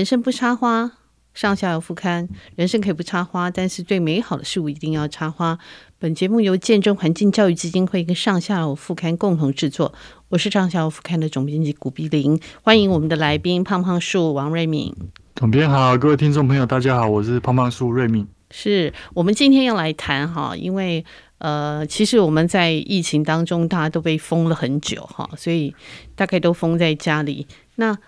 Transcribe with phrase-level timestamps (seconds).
[0.00, 0.92] 人生不插花，
[1.34, 2.26] 上下游副刊。
[2.56, 5.58] 人生可以不插花，但是最美好的事物一定要插花。
[5.98, 9.92] 本节目由见证环境教育基金会跟上下游副刊共同制作。
[10.30, 14.96] 我是上下游副刊的总编辑古碧玲，欢迎我们的来宾胖胖树王瑞敏。
[15.36, 18.26] 总编好，各位听众朋友，大家好，我是胖胖树瑞敏。
[18.50, 21.04] 是我们今天要来谈哈，因为
[21.36, 25.74] 呃，其实我们在疫情当中，大家都被封了很久哈，所以
[26.14, 27.46] 大概都封在家里。
[27.74, 27.98] 那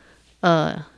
[0.40, 0.90] 呃。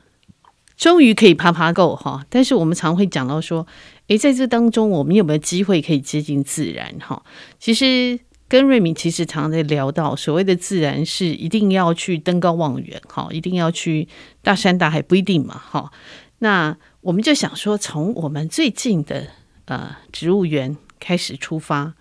[0.77, 3.65] 终于可以趴趴够哈，但是我们常会讲到说，
[4.07, 7.23] 诶，在这当中我们有没有机会可以接近自然哈？
[7.57, 14.07] 其实跟瑞敏其实常常在聊到，所谓的自然是一定要去登高望远哈，一定要去
[14.41, 15.91] 大山大海不一定嘛哈。
[16.39, 19.27] 那我们就想说，从我们最近的
[19.65, 21.93] 呃植物园开始出发，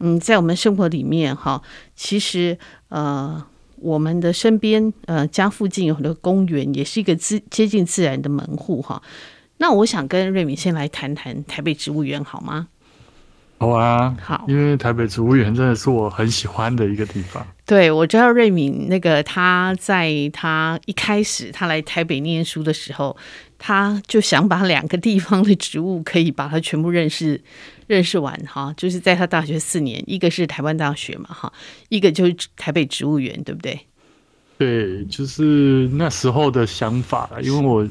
[0.00, 1.62] 嗯，在我们生活里面哈，
[1.94, 3.46] 其实呃。
[3.86, 9.00] 我们的身边，呃，家附近有很多公园，也是一个自接近自然的门户哈。
[9.58, 12.66] 那我想跟瑞敏先来谈谈台北植物园，好吗？
[13.58, 17.46] 好啊，好，因为台北植物园真的是我很喜欢的一个地方。
[17.64, 23.16] 对，我知道瑞敏那个他在他一开始他来台北念书的时候，
[23.56, 27.40] 他就想把两个地方的植物可以把它全部认识。
[27.86, 31.52] 认识完哈，就是在他大学四年，一个是台湾大学嘛哈，
[31.88, 33.78] 一个就是台北植物园，对不对？
[34.58, 37.30] 对，就是那时候的想法。
[37.42, 37.88] 因为我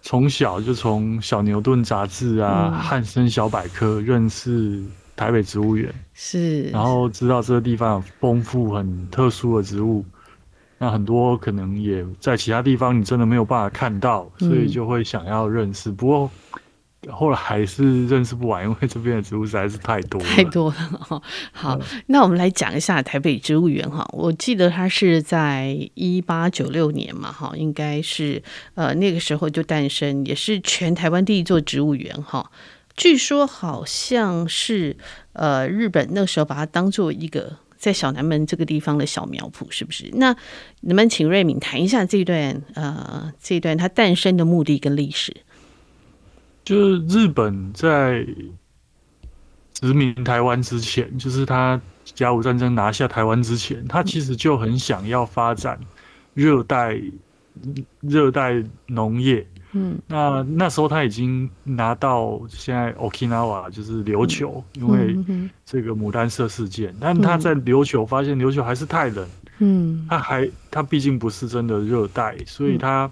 [0.00, 4.82] 从小就从小牛顿杂志啊、汉森小百科认识
[5.14, 10.04] 台北植物园，是，然后知道这个地方有丰富很特殊的植物，
[10.78, 15.90] 那很多可能也在其他地方你真的没有办法看到，所以就会想要认识。
[15.90, 16.30] 不过。
[17.10, 21.22] 后来还是认识不完，因为这边的植物实在是太多了， 太多了哈。
[21.52, 24.04] 好，嗯、那我们来讲一下台北植物园哈。
[24.12, 28.42] 我记得它是在一八九六年嘛哈，应该是
[28.74, 32.50] 呃那个时候就诞生，也是全台湾第一座植物园哈。
[32.96, 34.96] 据说好像是
[35.34, 40.10] 呃日本那时候把它当做一个在小南门这个地方的小苗圃，是不是？
[40.14, 40.34] 那
[40.80, 45.32] 能不能请瑞敏谈一下这段呃这段它诞生的目的跟历史？
[46.68, 48.26] 就是日本在
[49.72, 55.80] 殖民台湾之前，就是他甲午战争拿下台湾之前，他其实就很想要发展
[56.34, 57.00] 热带
[58.02, 59.46] 热带农业。
[59.72, 65.16] 嗯，那那时候他已经拿到现在 Okinawa 就是琉球，因为
[65.64, 69.26] 这个牡丹社事件，但他在琉球发现琉球还是太冷。
[69.60, 73.10] 嗯，他还他毕竟不是真的热带，所以他。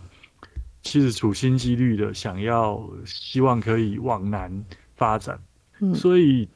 [0.87, 4.65] 其实处心积虑的想要，希望可以往南
[4.95, 5.37] 发展，
[5.81, 6.49] 嗯、所以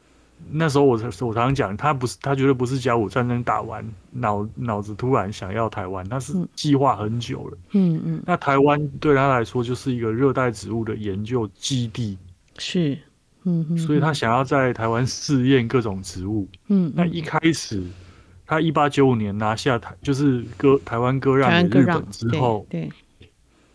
[0.50, 7.58] 那时候我我常常讲，他不是他绝对不是甲午战争打完脑脑子突然想要台湾，他是计划很久了。
[7.72, 12.16] 嗯嗯，嗯那台湾对他来说就是一个热带植物的研究基地，
[12.56, 12.96] 是，
[13.42, 16.48] 嗯，嗯所以他想要在台湾试验各种植物。
[16.68, 16.92] 嗯，嗯。
[16.94, 17.82] 那一开始
[18.46, 22.82] 他一八九五年拿下台，就是割台湾割让给日本之后，对。
[22.82, 22.92] 对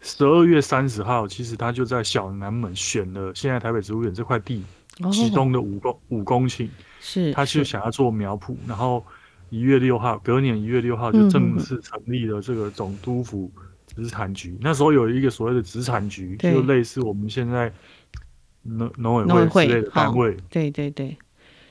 [0.06, 4.64] 十二月三十号，其实他就在小南门选了现在台北植物园这块地，
[5.12, 6.70] 其中的五公五公顷，
[7.02, 9.04] 是他就想要做苗圃，然后
[9.50, 13.52] 一月六号，隔年一月六号就正式成立了这个总督府
[13.96, 14.52] 植产局。
[14.52, 17.74] 嗯、那时候有一个所谓的植产局，就类似我们现在
[18.62, 20.38] 农农委会之类的单位。
[20.52, 21.18] 对对对，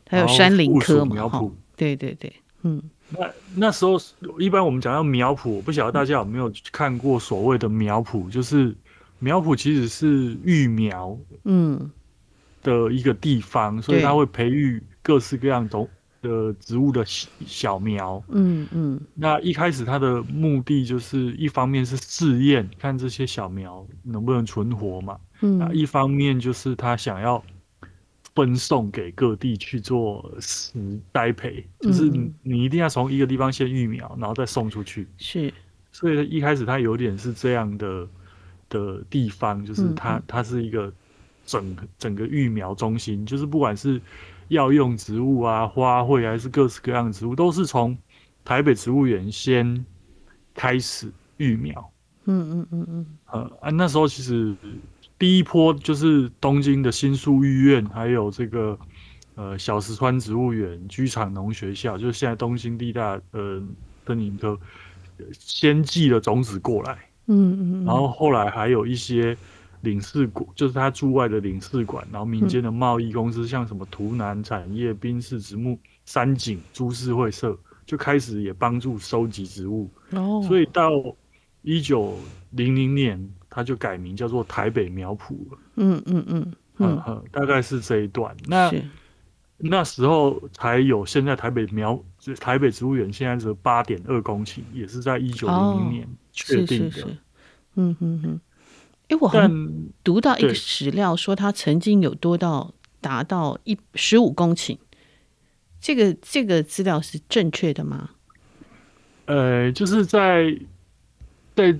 [0.08, 1.52] 还有山林科嘛，苗圃。
[1.76, 2.82] 对对对，嗯。
[3.10, 3.98] 那那时候，
[4.38, 8.74] 一般我们讲到苗圃，我不晓得大家有没有看过所谓的苗圃，就是
[9.18, 11.90] 苗圃其实是育苗嗯
[12.62, 15.88] 的一个地方，所以它会培育各式各样种
[16.22, 18.22] 的植物的小苗。
[18.28, 19.00] 嗯嗯。
[19.14, 25.18] 那一开始它的目的就是一方面是试验，看这些小苗能不能存活嘛。
[25.42, 25.58] 嗯。
[25.58, 27.44] 那一方面就是他想要。
[28.34, 30.72] 分送给各地去做实
[31.12, 32.10] 栽培，就是
[32.42, 35.06] 你一定要从一个地方先育苗，然后再送出去。
[35.18, 35.54] 是，
[35.92, 38.08] 所以一开始它有点是这样的
[38.68, 40.92] 的地方，就是它它是一个
[41.46, 44.00] 整整个育苗中心，就是不管是
[44.48, 47.96] 药用植物啊、花卉还是各式各样的植物，都是从
[48.44, 49.86] 台北植物园先
[50.54, 51.92] 开始育苗。
[52.24, 54.56] 嗯嗯嗯嗯，呃啊，那时候其实。
[55.24, 58.78] 第一波就是东京的新宿御苑，还有这个
[59.36, 63.62] 呃小石川植物园、居场农学校，就是现在东京地大呃
[64.06, 64.60] 森林科，
[65.32, 66.98] 先寄了种子过来，
[67.28, 69.34] 嗯嗯，然后后来还有一些
[69.80, 80.90] 领事馆，就是他驻外的领事馆，然后民间的贸易公司，像什么图南产业、滨市植木、三井株式会社，就开始也帮助收集植物，哦，所以到
[81.64, 82.16] 一九
[82.50, 85.58] 零零年，它就改名叫做台北苗圃了。
[85.76, 88.36] 嗯嗯嗯嗯嗯，大概是这一段。
[88.46, 88.70] 那
[89.56, 91.98] 那时候才有现在台北苗
[92.38, 96.86] 台北植物园现在是八点二公顷，也是在一九零零年确定的。
[96.86, 97.16] 哦、是是是
[97.76, 98.40] 嗯嗯嗯。
[99.08, 99.50] 哎，我还
[100.02, 104.76] 读到一个史料说，它曾经有多到达到一十五公顷。
[105.80, 108.10] 这个这个资料是正确的吗？
[109.26, 110.58] 呃，就是在
[111.54, 111.76] 在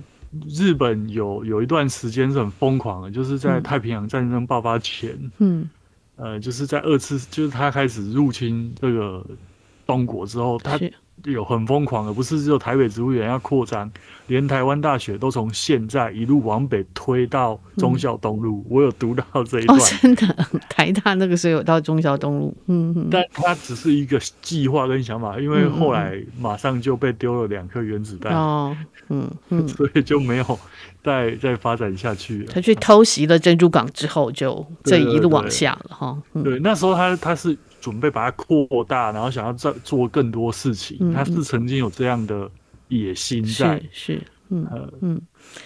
[0.47, 5.69] 日本有有一段时间是很疯狂的，就是在太平洋战争爆发前，嗯，
[6.15, 9.25] 呃，就是在二次，就是他开始入侵这个
[9.85, 10.79] 东国之后，他。
[11.23, 13.89] 有很疯狂的，不是只有台北植物园要扩张，
[14.27, 18.57] 连台湾大学都从现在一路往北推到忠孝东路。
[18.57, 28.77] 嗯、我有读到这一段，哦，真的，台大那个时候有到忠孝东路，嗯嗯，但它只是一个计划跟想法，因为后来马上就被丢了两颗原子弹，哦，
[29.09, 30.59] 嗯嗯， 所以就没有
[31.03, 32.51] 再再发展下去了。
[32.53, 36.21] 他去偷袭了珍珠港之后，就这一路往下了哈。
[36.43, 37.57] 对，那时候他他是。
[37.85, 41.13] 准备把它扩大，然后想要再做更多事情。
[41.13, 42.49] 他是曾经有这样的
[42.87, 45.21] 野心在，是，是嗯嗯。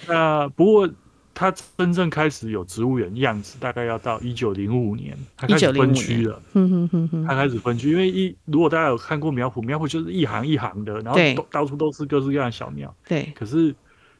[0.06, 0.90] 那不过
[1.34, 6.42] 他真正开始有植物园样子，大概要到一九零五年，他开始分区了。
[6.56, 12.94] 嗯哼哼哼，他开始分区，因为一如果大家有看过苗圃，苗圃就是一行一行的，然后都到处都是各式各样的小苗。
[13.08, 13.32] 对。
[13.34, 13.74] 可是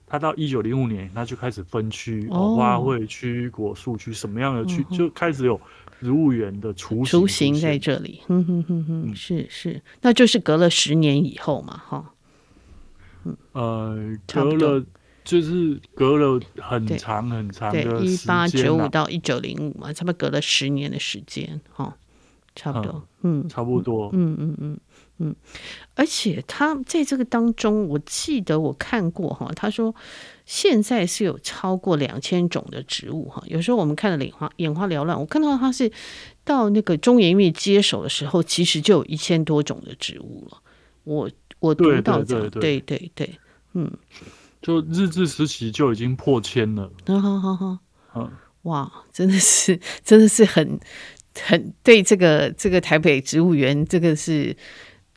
[0.08, 5.60] 他到一九零五年，他就开始分区，哦，花卉区、果树区，什么样的区，嗯、就开始有。
[6.00, 12.14] 植物园的雏形，雏形在这里，哼哼哼哼，是是，那就是隔了十年以后嘛，哈，
[13.26, 14.86] 嗯呃，隔了
[15.26, 21.98] 就是隔了很长很长的一八九五到一九零五嘛，差不多隔了十年的时间，哈，
[22.56, 24.80] 差不多，嗯，差不多，嗯嗯嗯
[25.18, 25.36] 嗯，
[25.96, 29.94] 而且他在这个当中，我记得我看过哈，他说。
[30.50, 35.20] 现在是有超过两千种的植物哈，有时候我们看的眼花眼花缭乱。
[35.20, 35.92] 我看到它是
[36.44, 40.58] 到那个中研院接手的时候，其实就有一千多种的植物了。
[41.04, 41.30] 我
[41.60, 43.30] 我读到这，对对对，
[43.76, 43.92] 嗯，
[44.60, 46.92] 就日治时期就已经破千了。
[47.06, 47.78] 好好好，
[48.16, 48.32] 嗯，
[48.64, 50.80] 哇，真的是 真的是很
[51.44, 54.58] 很对这个这个台北植物园这个是。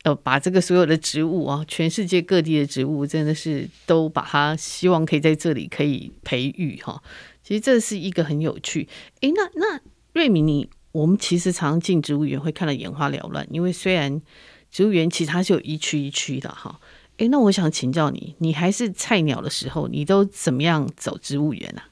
[0.03, 7.01] 呃，把这个所有的植物啊，全世界各地的植物，真的是都把它希望可以在这里可以培育哈。
[7.41, 8.89] 其实这是一个很有趣。
[9.21, 9.79] 诶，那那
[10.11, 14.21] 瑞闵，你我们其实常进植物园会看到眼花缭乱，因为虽然
[14.69, 16.81] 植物园其实它是有一区一区的哈。
[17.17, 21.87] 诶，那我想请教你，你还是菜鸟的时候，你都怎么样走植物园啊？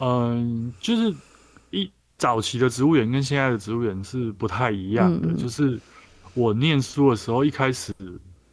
[0.00, 1.14] 嗯，就是
[1.70, 1.88] 一
[2.18, 5.78] 早期的植物园跟现在的植物园是不太一样的，嗯、就是。
[6.34, 7.92] 我念书的时候，一开始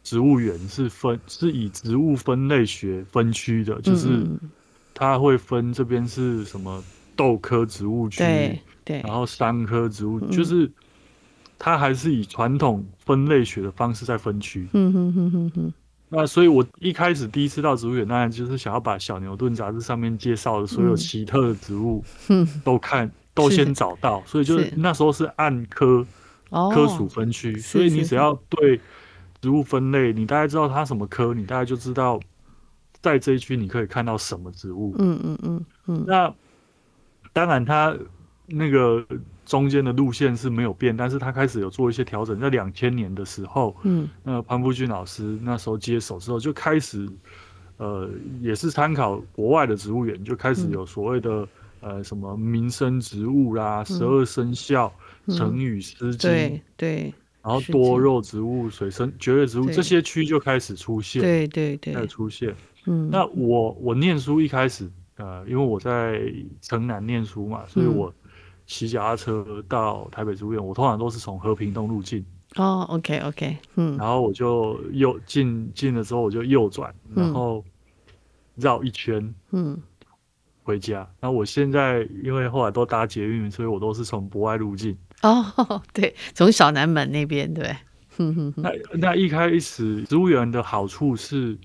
[0.02, 4.24] 植物园是分是以植物分类学分区的，就是
[4.94, 6.82] 它会分这边是什么
[7.16, 10.70] 豆科植物区，对对，然后山科植物，就是
[11.58, 14.68] 它还是以传统分类学的方式在分区。
[14.72, 15.74] 嗯哼哼哼哼。
[16.08, 22.04] 那所以，我一开始第一次到植物园，当然就是想要把小牛顿杂志上面介绍的所有奇特的植物，
[22.62, 26.06] 都看都先找到，所以就是那时候是按科。
[26.72, 28.78] 科属分区，所以你只要对
[29.40, 32.20] 植物分类，你大概知道它什么科，你大概就知道
[33.00, 34.94] 在这一区你可以看到什么植物。
[34.98, 36.04] 嗯嗯嗯嗯。
[36.06, 36.32] 那
[37.32, 37.96] 当然，它
[38.46, 39.04] 那个
[39.46, 42.38] 中间的路线是没有变，但是它开始有做一些调整。
[42.38, 47.08] 在两千年的时候，嗯，那潘富军老师那时候接手之后，就开始
[47.78, 48.08] 呃，
[48.40, 51.30] 也是参考国外的植物园，就开始有所谓的、
[51.80, 54.92] 嗯、呃什么民生植物啦，十二生肖。
[55.28, 62.54] 成语诗经，对对，然后多肉植物、水生蕨类植物这些区就开始出现，对对对，开始出现。
[62.86, 66.20] 嗯，那我我念书一开始，呃，因为我在
[66.60, 68.12] 城南念书嘛，所以我
[68.66, 72.24] 骑脚踏车到台北植物园，我通常都是从和平东路进。
[72.56, 77.64] 哦，OK OK，嗯，然后我就右进进了之后，我就右转，然后
[78.56, 79.80] 绕一圈，嗯。
[80.64, 81.04] 回家。
[81.20, 84.96] 那我现在因为后来都搭捷运，所以我都是从博爱路径。
[85.28, 87.74] 哦，对，从小南门那边，对。
[88.56, 91.56] 那那一开始植物园的好处是，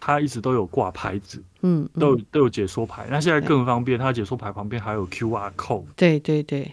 [0.00, 3.06] 它一直都有挂牌子，嗯，都有都有解说牌。
[3.10, 5.84] 那现在更方便，它解说牌旁边还有 QR code。
[5.94, 6.72] 对对对。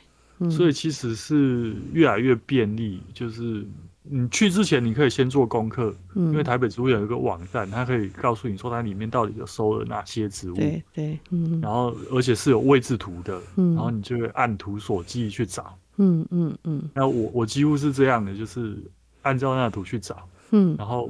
[0.49, 3.65] 所以其实是越来越便利，就是。
[4.05, 18.77] 你去之前，你可以先做功课，嗯，因为台北植物园有一个网站，它可以告诉你说它里面到底有收了哪些植物，对对，嗯，然后而且是有位置图的，嗯，然后你就会按图索骥去找，嗯嗯嗯，那我我几乎是这样的，就是
[19.21, 21.09] 按照那图去找，嗯，然后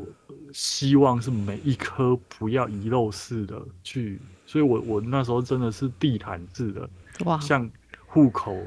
[0.51, 6.89] 希望是每一颗不要遗漏式的去，所以我我那时候真的是地毯式的，
[7.25, 7.69] 哇，像
[8.05, 8.57] 户口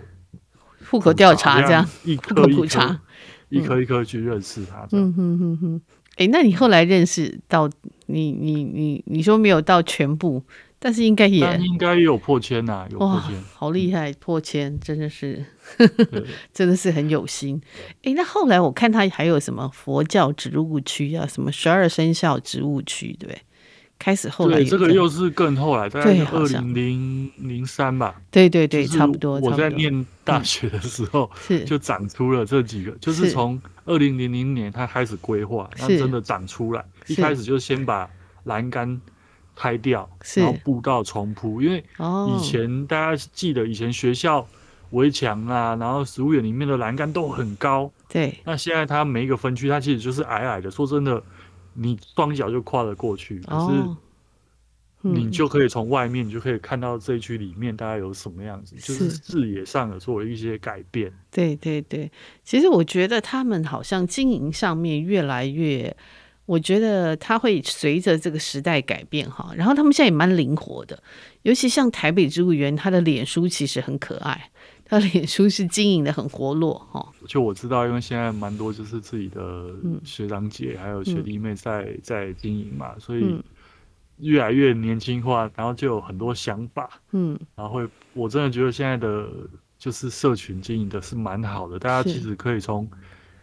[0.90, 3.00] 户口调查这样，一颗一颗
[3.48, 4.88] 一颗一颗去认识它。
[4.92, 5.80] 嗯哼哼哼，
[6.16, 7.70] 哎，那你后来认识到
[8.06, 10.42] 你你你你说没有到全部。
[10.86, 15.44] 但是应该也应该也有破千呐、啊，有破千，好厉害，破千真的是，
[16.54, 17.60] 真的是很有心。
[18.04, 23.40] 哎，那后来我看他还有什么佛教植物区啊，什么十二生肖植物区，对不对？
[23.98, 29.40] 开始后来这个又是更后来，在二零零零三吧，对对对，差不多。
[29.40, 36.84] 我在念大学的时候，是就长出了这几个，就是从二零零零年他开始规划，那真的长出来。
[37.08, 38.08] 一开始就先把
[38.44, 39.00] 栏杆。
[39.56, 41.82] 拍掉，然后步道重铺，因为
[42.28, 44.46] 以前大家记得以前学校
[44.90, 47.90] 围墙啊，然后植物园里面的栏杆都很高。
[48.06, 50.70] 对，那现在它每一个分区，它其实就是矮矮的。
[50.70, 51.20] 说真的，
[51.72, 61.10] 你双脚就跨了过去，可是你就可以从外面，你就可以看到这一区里面大概有什么样子，就是视野上有做了一些改变。
[61.30, 62.12] 对对对，
[62.44, 65.96] 其实我觉得他们好像经营上面越来越。
[66.46, 70.96] 我觉得它会随着这个时代改变哈，然后他们现在也蛮灵活的，
[71.42, 74.48] 尤其像台北植物园，它的脸书其实很可爱，
[74.84, 77.12] 它的脸书是经营的很活络哈。
[77.26, 79.74] 就我知道，因为现在蛮多就是自己的
[80.04, 83.42] 学长姐还有学弟妹在、嗯、在经营嘛，所以
[84.18, 89.28] 越来越年轻化，然后就有很多想法，嗯，然后会我真的觉得现在的
[89.76, 92.88] 就是社群经营的是蛮好的，大家其实可以从。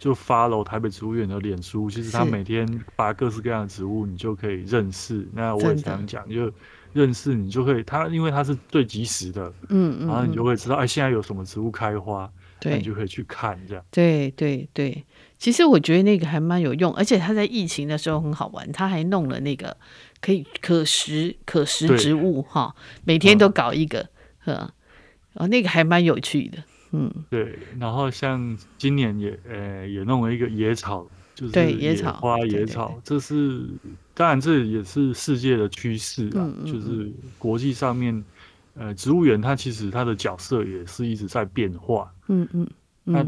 [0.04, 2.68] 就 follow 台北植物园的脸书，其实他每天
[2.98, 5.26] 发各式各样的植物，你就可以认识。
[5.32, 6.52] 那我也常讲，就
[6.92, 12.30] 认识你就可以，它因为它是最及时的，嗯嗯，然后你就会知道，哎，现在有什么植物开花，
[12.60, 13.86] 对，你就可以去看这样。
[13.92, 15.06] 对对对，
[15.38, 19.78] 其实我觉得那个还蛮有用，而且他在疫情的时候很好玩，他还弄了那个
[20.20, 24.10] 可以可食可食植物哈，每天都搞一个，
[24.48, 24.70] 嗯，
[25.36, 26.58] 哦，那个还蛮有趣的。
[26.96, 33.68] 嗯，对，然后像今年也呃也弄了一个野草，就是野草花野草，这是
[34.14, 38.24] 当然这也是世界的趋势啊，嗯嗯嗯，就是国际上面
[38.76, 42.68] 呃植物园它其实它的角色也是一直在变化，嗯嗯，
[43.06, 43.26] 嗯，那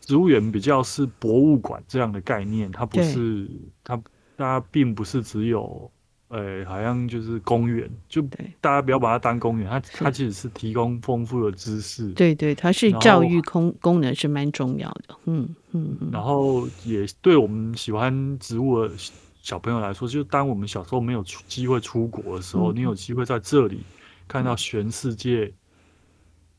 [0.00, 3.48] 植物园比较是博物馆这样的概念，它不是
[3.82, 4.00] 它
[4.36, 5.90] 它并不是只有。
[6.30, 8.22] 呃，好像就是公园，就
[8.60, 12.08] 大家不要把它当公园，它它其实是提供丰富的知识。
[12.12, 15.16] 对对，它是教育功功能是蛮重要的。
[15.24, 18.94] 嗯嗯，然后也对我们喜欢植物的
[19.42, 23.80] 小朋友来说，就当我们小时候没有出机会出国的时候，嗯、你有机会在这里
[24.28, 25.52] 看到全世界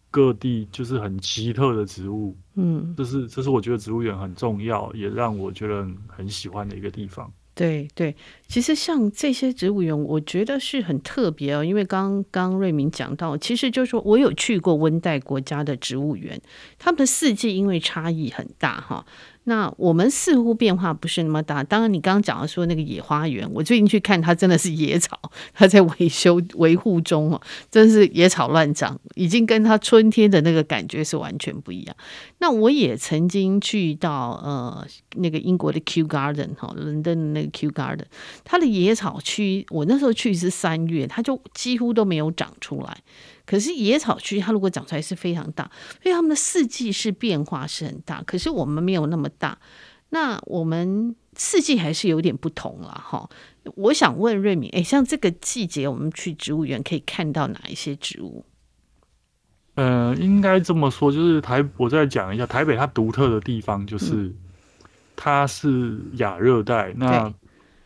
[0.09, 2.35] 各地就是很奇特的植物。
[2.55, 7.31] 嗯，这是这是我觉得植物园很重要，也让我觉得很喜欢的一个地方。
[7.61, 8.15] 对对，
[8.47, 11.63] 其实像这些植物园，我觉得是很特别哦。
[11.63, 16.41] 因为刚刚瑞明讲到，其实就是说我有去过温带国家的植物园，
[16.79, 19.05] 他们的四季因为差异很大哈。
[19.45, 21.63] 那我们似乎变化不是那么大。
[21.63, 25.19] 当然，你刚刚讲的说那个野花园，我最近去看，它真的是野草，
[25.53, 31.95] 它在维修维护中哦，真是野草乱长，已经跟它春天的那个感觉是完全不一样。
[32.37, 38.05] 那我也曾经去到呃那个英国的 Kew Garden 哈，伦敦的那个 Kew Garden，
[38.43, 42.97] 它的野草区，我那时候去是三月，它就几乎都没有长出来。
[43.51, 45.69] 可是野草区它如果长出来是非常大，
[46.01, 48.23] 所以它们的四季是变化是很大。
[48.23, 49.57] 可是我们没有那么大，
[50.11, 53.29] 那我们四季还是有点不同了哈。
[53.75, 58.45] 我想问瑞敏，哎，像这个季节我们去植物园可以看到哪一些植物？
[59.75, 64.35] 呃，应该这么说，就是台，我再讲一下台北它独特的地方就是、嗯、
[65.17, 67.33] 它是亚热带，那。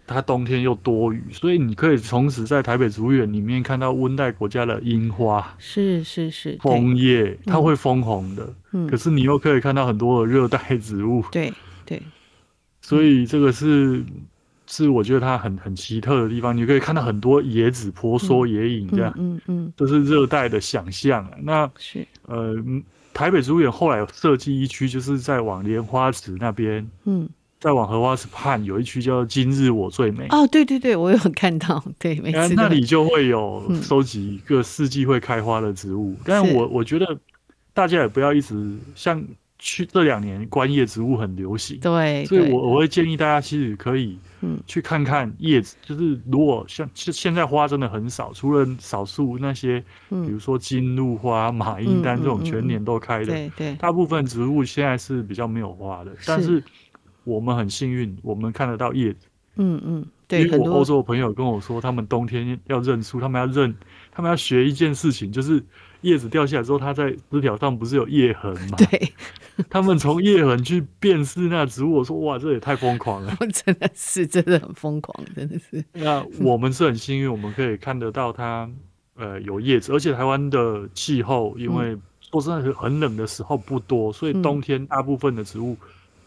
[0.07, 11.51] 它冬天又多雨，所以你可以同时在台北植物园里面看到温带国家的樱花，是是是，枫叶它会枫红的，嗯，可是你又可以看到很多的热带植物，对
[11.85, 12.01] 对，
[12.81, 14.03] 所以这个是
[14.67, 21.27] 是我觉得它很很奇特的地方，你可以看到很多野子婆娑野影这样，嗯嗯，这是热带的想象。
[21.41, 22.07] 那是。
[22.27, 22.55] 呃，
[23.13, 27.27] 台北植物园后来有设计一区，就是在往莲花池那边，嗯。
[27.65, 36.11] 再往荷花池畔有一区叫“今日我最美”哦，对对对，我有看到，对，没错，那里就会有收集各四季会开花的植物。
[36.11, 37.17] 嗯、但我我觉得
[37.73, 39.19] 大家也不要一直像
[39.57, 44.15] 去这两年观叶植物很流行，对，所以我我会建议大家其实可以
[44.67, 56.63] 去看看叶子，嗯、就是如果像现现在花真的很少，除了少数那些，比如说金露花、马缨丹这种全年都开的，对对，大部分植物现在是比较没有花的，但是。
[57.25, 59.27] 我们很幸运，我们看得到叶子。
[59.57, 60.43] 嗯嗯，对。
[60.43, 63.75] 因为我欧洲的朋友跟我说，他们冬天要认树，他们要认，
[64.11, 65.63] 他们要学一件事情，就是
[66.01, 68.77] 叶子掉下来之后，它在枝条上不是有叶痕吗？
[68.89, 69.11] 对。
[69.69, 73.33] 他们从叶痕去辨识那植物，我说哇，这也太疯狂了！
[73.53, 75.81] 真的是，真的很疯狂，真的是。
[75.93, 78.69] 那我们是很幸运，我们可以看得到它，
[79.15, 85.77] 呃，有叶子，而且台湾的气候，因为说实在，很冷的时候不多，所以冬天大部分的植物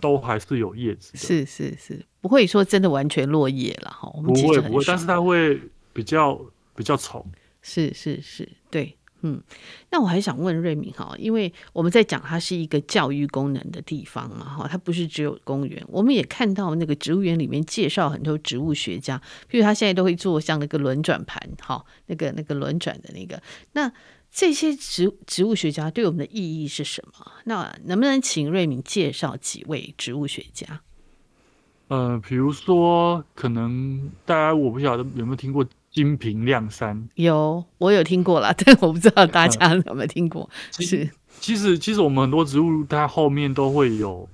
[0.01, 1.19] 都还是有叶子的。
[1.19, 4.11] 是是是，不会说真的完全落叶了哈。
[4.23, 5.61] 不会不会，但是它会
[5.93, 6.41] 比较
[6.75, 7.27] 比较丑。
[7.63, 8.95] 是是是，对。
[9.23, 9.43] 嗯，
[9.91, 23.93] 那我还想问瑞敏哈，因为我们在讲它是一个教育功能的地方嘛哈，它不是只有公园，我们也看到那个植物园里面介绍很多植物学家，譬如他现在都会做像那个轮转盘哈，那个那个轮转的那个，那
[24.33, 27.33] 这些植植物学家对我们的意义是什么？
[27.45, 30.81] 那能不能请瑞敏介绍几位植物学家？
[31.89, 35.67] 呃，比如说，可能大家我不晓得有没有听过。
[35.91, 40.49] 金平亮山有，我有听过啦， 但我不知道大家有没有听过。
[40.79, 44.29] 嗯、是，其实其实我们很多植物，它后面都会有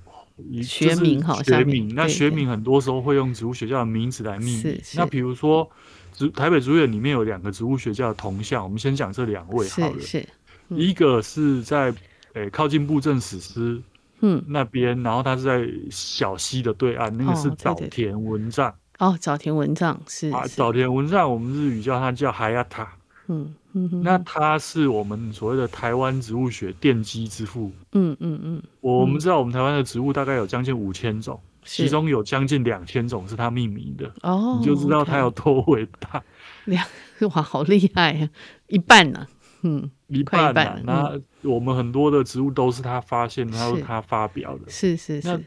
[0.63, 1.93] 学名哈，学名。
[1.95, 4.81] 那学名很多时候会用植物学家的名字来命名。
[4.95, 5.69] 那比如说，
[6.13, 9.99] 植台北植物园里面有两个植物学家的铜像，我们先讲这两位好了。
[9.99, 10.27] 是，是
[10.69, 11.91] 嗯、一个是在
[12.33, 13.81] 诶、欸、靠近布政使司
[14.21, 18.69] 嗯那边，然后他是在小溪的对岸，那个是早田文藏。
[18.69, 22.87] 哦哦，早田文藏是，啊，早田文藏，我们日语叫它叫海亚塔，
[23.27, 36.23] 嗯嗯，那他是我们所谓的台湾植物学奠基之父，嗯嗯嗯，我们知道我们台湾的植物大概有将近五千种，其中有将近两千种是他命名的，哦，你就知道他有多伟大，
[36.63, 36.85] 两
[37.35, 38.29] 哇，好厉害呀，
[38.67, 39.27] 一半呢，
[39.63, 45.43] 嗯，一半呢，那我们很多的植物都是他发现，然后他发表的，是是是。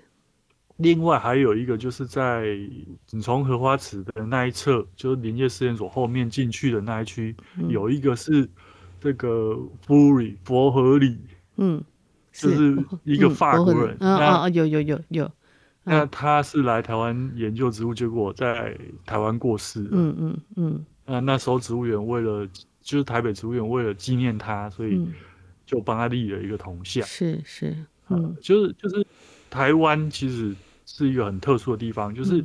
[0.79, 2.57] 另外还有一个，就是在
[3.11, 8.49] 你从荷花池的那一侧，就是林业试验所后面进去的那一区，嗯，有一个是
[9.01, 11.19] 这个弗里佛和里，
[11.57, 11.83] 嗯，
[12.33, 15.29] 就是一个法国人，啊啊，有有有有，
[15.83, 22.49] 那他是来台湾研究植物，结果在台湾过世了，嗯嗯嗯，那那时候植物园为了，
[22.81, 25.05] 就是台北植物园为了纪念他，所以
[25.67, 27.77] 就帮他立了一个铜像，是是，
[28.11, 29.05] 嗯，就是就是
[29.51, 30.55] 台湾其实。
[30.91, 32.43] 是一个很特殊的地方，就是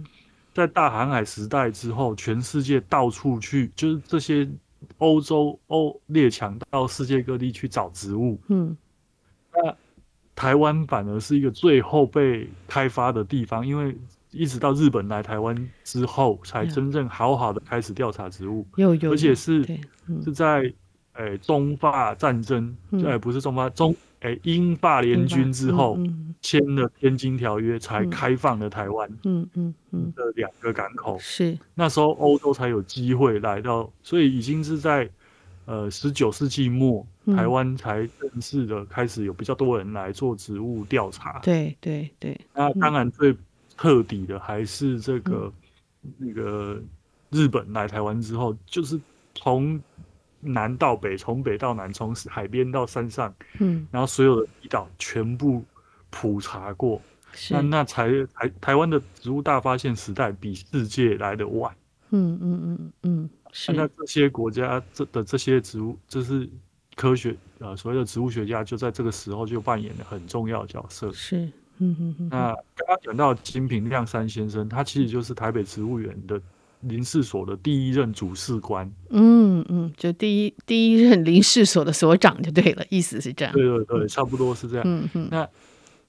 [0.53, 4.47] 在大航海时代之后，全世界到处去，就是这些
[4.97, 8.38] 欧洲欧列强到世界各地去找植物。
[8.49, 8.75] 嗯，
[9.53, 9.73] 那
[10.36, 13.97] 台湾反而是一个最后被开发的地方，因为
[14.32, 18.67] 一直到日本来台湾之后，才真正好好的开始调查植物。
[18.75, 19.65] 有有，而且是
[20.21, 20.71] 是在
[21.13, 22.75] 诶中法战争，
[23.06, 23.95] 哎，不是中法中。
[24.19, 25.99] 诶，英法联军之后
[26.43, 29.10] 签了《天津条约》，才开放了台湾。
[29.23, 35.10] 嗯嗯嗯的两个港口是那时候欧洲才有机会来到，所以已经是在
[35.65, 37.03] 呃十九世纪末，
[37.36, 41.39] 台湾才正式的开始有比较多人来做植物调查。
[41.39, 42.39] 对对对。
[42.53, 43.36] 那当然最
[43.75, 45.51] 彻底的还是这个
[46.17, 46.79] 那个
[47.32, 48.99] 日本来台湾之后，就是
[49.34, 49.82] 从。
[50.45, 55.63] 南到北，从北到南，从海边到山上，嗯，然后所有的离岛全部
[56.15, 57.02] 普查过，
[57.49, 61.76] 那那才台台湾的植物大发现时代比世界来的晚，
[62.12, 63.73] 嗯嗯嗯嗯，是。
[63.73, 66.47] 那这些国家这的这些植物，就是
[66.95, 71.38] 科学呃所谓的植物学家，就在这个时候就扮演了很重要的角色，是，
[71.80, 72.30] 嗯嗯嗯。
[72.30, 76.39] 那刚刚讲到金平亮山先生，他其实就是台北植物园的。
[76.86, 83.54] 林试所的第一任主事官，嗯嗯，就第一第一任林试所的所长就对了，意思是这样。
[83.54, 84.84] 对对对，差不多是这样。
[84.86, 85.30] 嗯嗯。
[85.32, 85.47] 那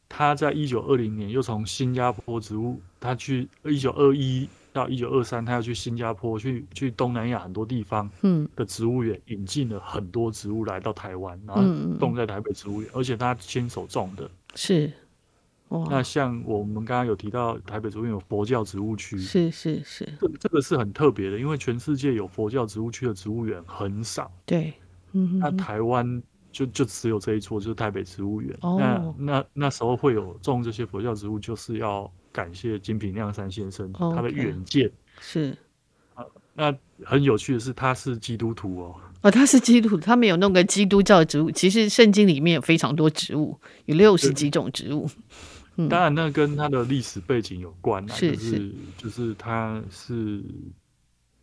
[0.09, 11.63] 他在一九二零年又从新加坡植物，他去一九二一到一九二三，他要去新加坡去去东南亚很多地方，嗯，的植物园引进了很多植物来到台湾，然后
[11.99, 14.31] 种在台北植物园，而且他亲手种的。
[14.55, 14.93] 是。
[15.91, 24.31] 那像我们刚刚有提到台北植物园有佛教植物区，是是是，这这个是很特别的，因为全世界有佛教植物区的植物园很少。
[24.47, 24.73] 对，
[25.13, 26.23] 嗯，那台湾
[26.55, 28.57] 就就只有这一座，就是台北植物园。
[28.61, 34.89] 哦，那那那时候会有种这些佛教植物，就是要感谢金平亮山先生他的远见。
[35.21, 35.57] 是，
[36.55, 36.73] 那
[37.05, 38.95] 很有趣的是，他是基督徒哦。
[39.23, 41.51] 哦，他是基督徒，他没有弄个基督教植物。
[41.51, 45.11] 其实圣经里面有非常多植物，有六十几种植物。
[45.89, 50.41] 当然，那跟他的历史背景有关啊，是就是就是他是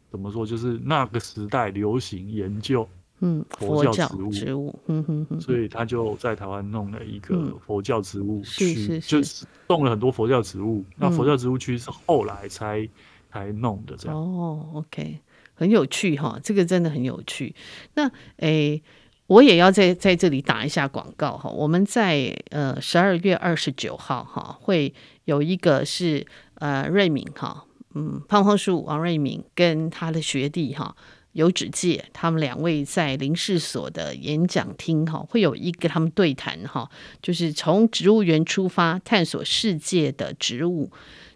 [0.09, 2.87] 怎么说，就是那个时代流行研究，
[3.21, 10.83] 嗯，佛教植物，植物，嗯哼哼，所以他就在台湾弄了一个佛教植物区，是是，就是种了很多佛教植物。
[10.97, 12.87] 那佛教植物区是后来才
[13.31, 14.17] 才弄的，这样。
[14.17, 15.19] 哦，OK，
[15.53, 17.55] 很有趣哈，这个真的很有趣。
[17.93, 18.81] 那诶。
[19.27, 30.93] 我也要在在这里打一下广告哈，我们在呃十二月二十九号哈会有一个是呃瑞敏哈，嗯胖胖树王瑞敏跟他的学弟哈
[31.33, 36.89] 游芷介，他们两位在林试所的演讲厅哈会有一个他们对谈哈，
[37.21, 40.91] 就是从植物园出发探索世界的植物。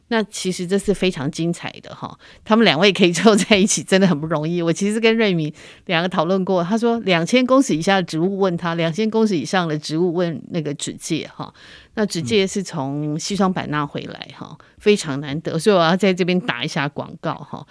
[0.09, 4.61] 那其实这是非常精彩的哈，他们两位可以凑在一起，真的很不容易。
[4.61, 5.51] 我其实跟瑞敏
[5.87, 11.51] 两个讨论过，他说两千公尺以下的植物问他，两千公尺以上的植物问那个指介哈。
[11.95, 17.65] 那芷介是从西双版纳回来哈，非常难得，所以我要在这边打一下广告哈。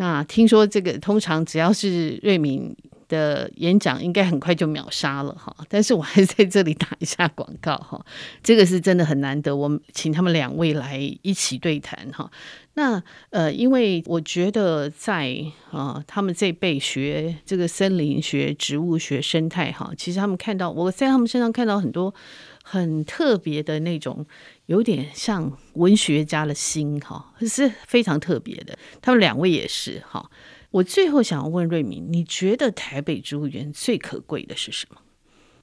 [0.00, 2.74] 那听说这个通常只要是瑞敏
[3.06, 8.02] 的演讲应该很快就秒杀了哈，但是我还是在这里打一下广告哈，
[8.42, 12.30] 这个是真的很难得，我们请他们两位来一起对谈哈。
[12.80, 15.36] 那呃，因为我觉得在
[15.70, 22.14] 啊、呃，他们这辈学这个森林学、植物学、生态哈，其实他们看到我在他们身上看到很多
[22.64, 24.24] 很特别的那种，
[24.64, 28.78] 有点像文学家的心哈，是非常特别的。
[29.02, 30.30] 他们两位也是哈。
[30.70, 34.96] 我最后想要问瑞敏，你觉得台北植物园最可贵的是什么？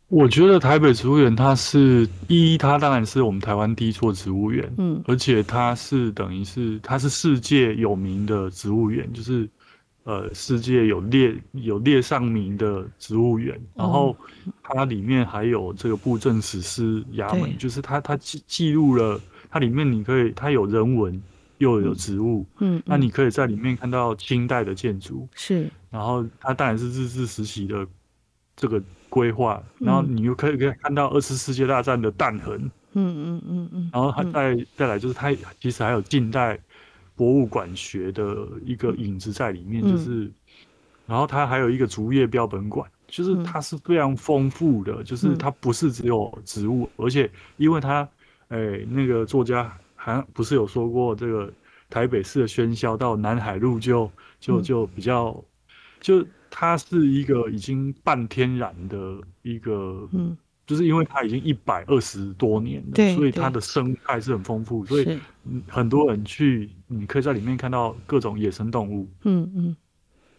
[0.09, 9.49] 我觉得台北植物园它是第一，它当然是我们台湾第一座植物园，嗯，而且它是等于是它是世界有名的植物园，就是
[10.03, 14.15] 呃世界有列有列上名的植物园，然后
[14.63, 21.21] 它里面还有这个布政使司衙门，就是它它记记录了它里面你可以它有人文。
[21.59, 27.83] 又有植物，嗯，嗯，那你可以在里面看到清代的建筑，是，然后它当然是日治时期的
[28.55, 28.79] 这个
[29.17, 36.59] 规划，然后你又可以可以看到二次世界大战的弹痕，嗯嗯嗯嗯，然后它再再来就是它其实还有近代
[37.15, 40.31] 博物馆学的一个影子在里面，就是，
[41.07, 48.07] 然后它还有一个竹叶标本馆，就是它是非常丰富的，就是它不是只有植物，而且因为它，
[48.49, 49.71] 哎，那个作家。
[49.99, 51.51] 还不是有说过，这个
[51.89, 55.43] 台北市的喧嚣到南海路就就就比较，嗯、
[55.99, 65.19] 就它是一个已经半天然的一个，嗯，就是因为它已经一百二十多年了，所以它的生态是很丰富，所以
[65.67, 69.75] 很多人去，你可以在里面看到各种野生动物，嗯嗯，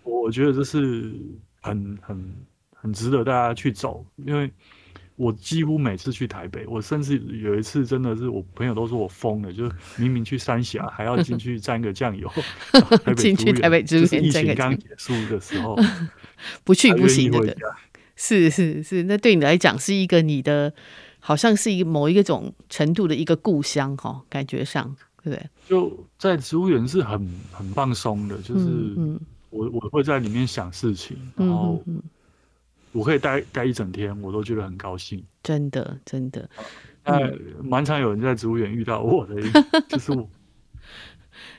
[0.03, 1.12] 我觉得这是
[1.61, 2.35] 很很
[2.75, 4.51] 很值得大家去走，因为。
[5.19, 12.31] 我几乎每次去台北，我甚至有一次真的是我朋友都说我疯了，就是 明明去三峡还要进去沾个酱油，
[13.19, 15.77] 进去台北植物园，疫情刚结束的时候，
[16.63, 17.57] 不去不行的。
[18.15, 20.73] 是是是，那对你来讲是一个你的，
[21.19, 25.51] 好像是一个某一个种程度的一个故乡哈，感觉上对不对？
[25.69, 28.67] 就在植物园是很很放松的，就是
[29.51, 31.83] 我我会在里面想事情，然后。
[32.92, 35.22] 我可以待待一整天，我都觉得很高兴。
[35.42, 36.48] 真的，真的。
[37.05, 37.18] 那
[37.62, 39.35] 蛮常有人在植物园遇到我的，
[39.88, 40.29] 就是我。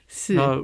[0.07, 0.33] 是。
[0.33, 0.59] 那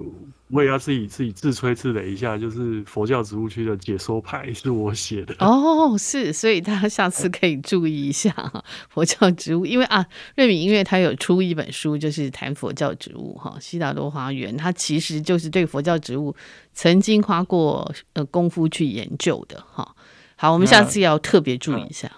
[0.50, 5.36] 我也要自己自己自吹自擂一下，就是佛教植物区的解说牌是我写的。
[5.40, 8.32] 哦，是，所以大家下次可以注意一下
[8.90, 16.36] 佛教植物，因为啊，瑞敏因为他有出一本书，就是谈佛教植物哈，悉达多花园，他其实就是对佛教植物
[16.74, 19.96] 曾经花过呃功夫去研究的哈。
[20.36, 22.12] 好，我们下次要特别注意一下。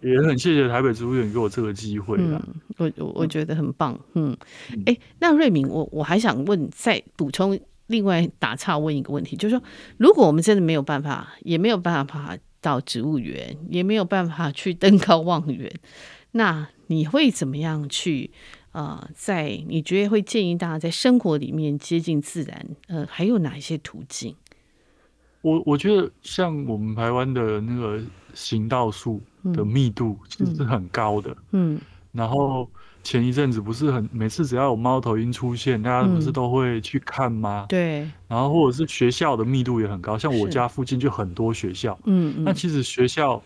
[0.00, 2.16] 也很谢谢台北植物园给我这个机会。
[2.18, 2.40] 嗯，
[2.76, 3.98] 我我我觉得很棒。
[4.14, 4.36] 嗯，
[4.84, 9.62] 哎、欸，那瑞敏，我我还想问，再补充另外打岔问一个问题，就是说，
[9.98, 15.72] 如果我们真的没有办法，也没有办法到植物园，也没有办法去登高望远，
[16.32, 18.30] 那你会怎么样去？
[18.72, 22.66] 呃，在你觉得会建议大家在生活里面接近自然？
[22.88, 24.34] 呃，还有哪一些途径？
[25.42, 28.00] 我我觉得像我们台湾的那个
[28.32, 29.20] 行道树
[29.52, 31.80] 的密度其实是很高的，嗯，嗯，
[32.12, 32.68] 然后
[33.02, 37.66] 前一阵子不是很每次只要有猫头鹰出现，大家不是都会去看吗？
[37.68, 43.42] 对，然后或者是学校的密度也很高，像我家附近就很多学校，嗯嗯，那其实学校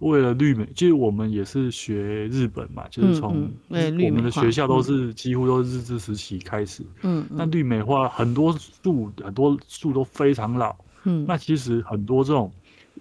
[0.00, 10.74] 为了绿美，就是我们也是学日本嘛，就是从我们的学校都是几乎都是日治时期开始，嗯，那绿美化很多树很多树都非常老。
[11.04, 12.52] 嗯，那其实很多这种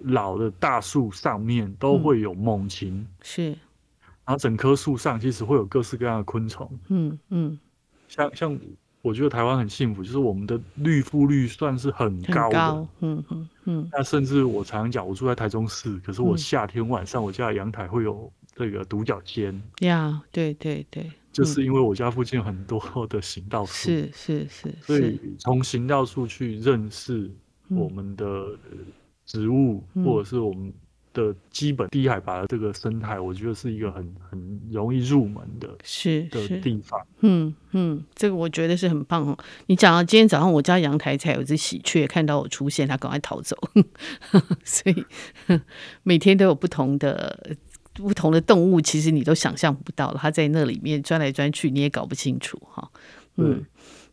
[0.03, 3.49] 老的大树上面都会有猛禽，嗯、是，
[4.25, 7.60] 然后整棵树上其实会有各式各样的昆虫，嗯嗯，
[8.07, 8.60] 像像
[9.01, 13.89] 我觉得台湾很幸福，就是我们的绿覆率算是很高的，高嗯嗯嗯。
[13.91, 19.62] 那甚至我常常讲，我住在台中市，可是我夏天晚上我家的阳台会有这个独角尖。
[19.79, 27.31] 呀，对对对，就是因为我家附近很多的行道树，是是是，所以从行道树去认识
[27.69, 28.47] 我们的
[29.25, 30.73] 植物，或者是我们。
[31.13, 37.01] 的基本低海拔的这个生态，我觉得是一个很很容易入门的，是的地方。
[37.21, 39.36] 嗯嗯，这个我觉得是很棒哦。
[39.65, 43.58] 你讲到今天早上我家阳台才有只喜鹊看到我出现，它赶快逃走。
[44.63, 45.06] 所以
[46.03, 47.58] 每天都有不同的
[47.93, 52.91] 不同的动物，其实你都想象不到了，它在那里面钻来钻去，你也搞不清楚哈。
[53.38, 53.65] 嗯。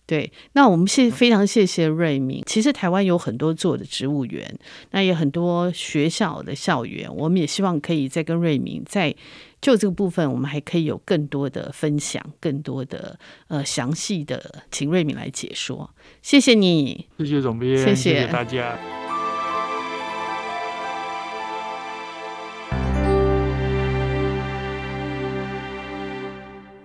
[0.07, 2.43] 对，那我们谢非常谢谢瑞明。
[2.47, 4.55] 其实台湾有很多做的植物园，
[4.91, 9.15] 那也很多学校的校园，我们也希望可以再跟瑞明在
[9.63, 15.89] 就这个部分，我们还可以有更多的分享，更多的呃详细的，请瑞明来解说。
[16.21, 19.04] 谢谢你，谢谢总编，谢谢，谢谢大家。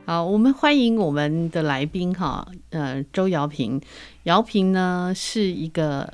[0.10, 3.80] 好，我们欢迎我们的来宾哈，呃，周瑶平，
[4.24, 6.12] 瑶平呢是一个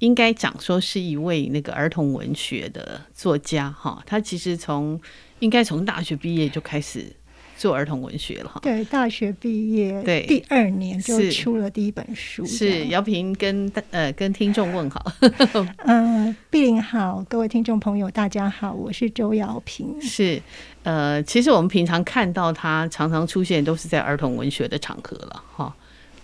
[0.00, 5.00] 应该讲说是一位那个儿童文学的作家哈，他其实从
[5.38, 7.14] 应该从大学毕业就开始。
[7.56, 12.44] 做儿童文学了哈，对，大学毕业对第二年就出了第一本书。
[12.44, 15.12] 是姚平跟呃跟听众问好，
[15.86, 20.00] 嗯， 碧玲好，各位听众朋友大家好，我是周姚平。
[20.00, 20.40] 是
[20.82, 25.74] 呃，其实我们平常看到他常常出现都是在儿童文学的场合了哈。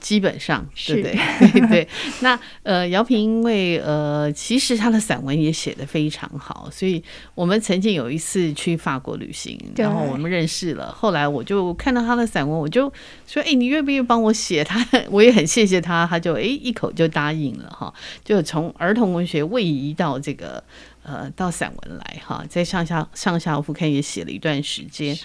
[0.01, 1.19] 基本上，对不对？
[1.53, 1.89] 对对。
[2.21, 7.03] 那呃，姚平因为呃，其实他的散文也写得非常好，所以
[7.35, 10.91] 我们曾经有一次去法国旅行，然后我们认识了。
[10.91, 12.93] 后来我就看到他的散文，我就
[13.27, 17.93] 说：“哎，你愿不愿意帮我写？”他我也很谢谢他，他就哎一口就答应了哈。
[18.25, 20.63] 就从儿童文学位移到这个
[21.03, 25.17] 呃到散文来哈，在上下上下副刊也写了一段时间。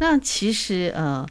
[0.00, 1.26] 那其实呃。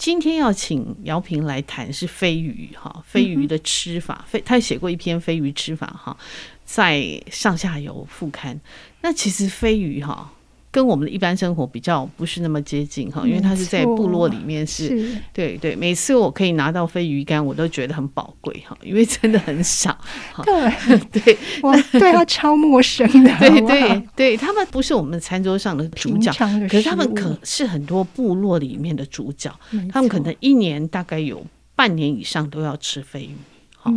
[0.00, 6.16] 今天要请姚平来谈是飞鱼哈，飞鱼的吃法，飞他写过一篇飞鱼吃法哈，
[6.64, 8.58] 在上下游副刊。
[9.02, 10.32] 那其实飞鱼哈。
[10.72, 15.74] 跟我们的一般生活比较不是那么接近哈，因为它是在部落里面是，是对对。
[15.74, 19.98] 每次我可以拿到飞鱼干，我都觉得很宝贵哈，因为真的很少。
[20.44, 23.34] 对 对，我对他超陌生的。
[23.40, 26.32] 对对对，他们不是我们餐桌上的主角，
[26.68, 29.52] 可是他们可是很多部落里面的主角。
[29.90, 33.34] 他们可能一年大概有半年以上都要吃飞鱼。
[33.76, 33.92] 哈，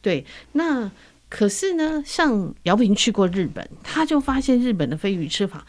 [0.00, 0.24] 对。
[0.52, 0.90] 那
[1.28, 5.66] 可是呢，像姚平去过日本，他就发现日本的飞鱼吃法。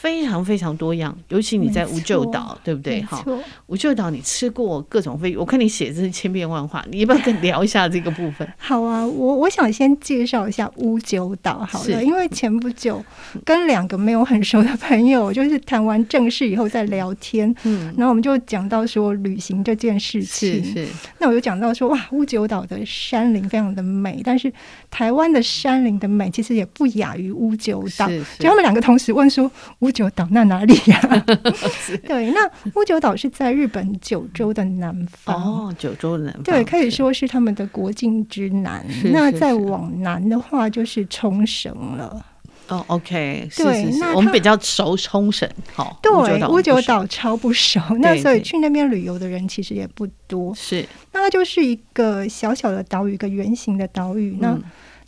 [0.00, 3.02] 非常非常多样，尤其你在无救岛，对不对？
[3.02, 3.20] 哈，
[3.66, 8.48] 无救岛你吃过各种飞鱼，我看你写真是千变万化，你要不要跟聊一下这个部分？
[8.56, 13.04] 好啊，我我想先介绍一下乌九岛好了，因为前不久
[13.44, 24.52] 跟两个没有很熟的朋友，就是谈完正事以后在聊天，嗯，然后我们就讲到说旅行这件事情，是，是，那我就讲到说哇，乌九岛的山林非常的美，但是
[24.92, 28.08] 台湾的山林的美其实也不亚于乌九岛，
[28.38, 29.50] 就他们两个同时问说。
[29.88, 31.24] 屋久岛那哪里呀、啊？
[32.06, 38.84] 对，那乌九岛是在日本九州的南方哦，九州的南方对，可以说是他们的国境之南。
[39.04, 42.22] 那再往南的话，就是冲绳了。
[42.68, 45.48] 哦，OK，对，那我们比较熟冲绳。
[45.72, 50.54] 好，对，乌九岛超不熟，那所以去那边旅游的人其实也不多。
[50.54, 54.36] 是，那它就是一个小小的岛屿，一个圆形的岛屿。
[54.38, 54.54] 那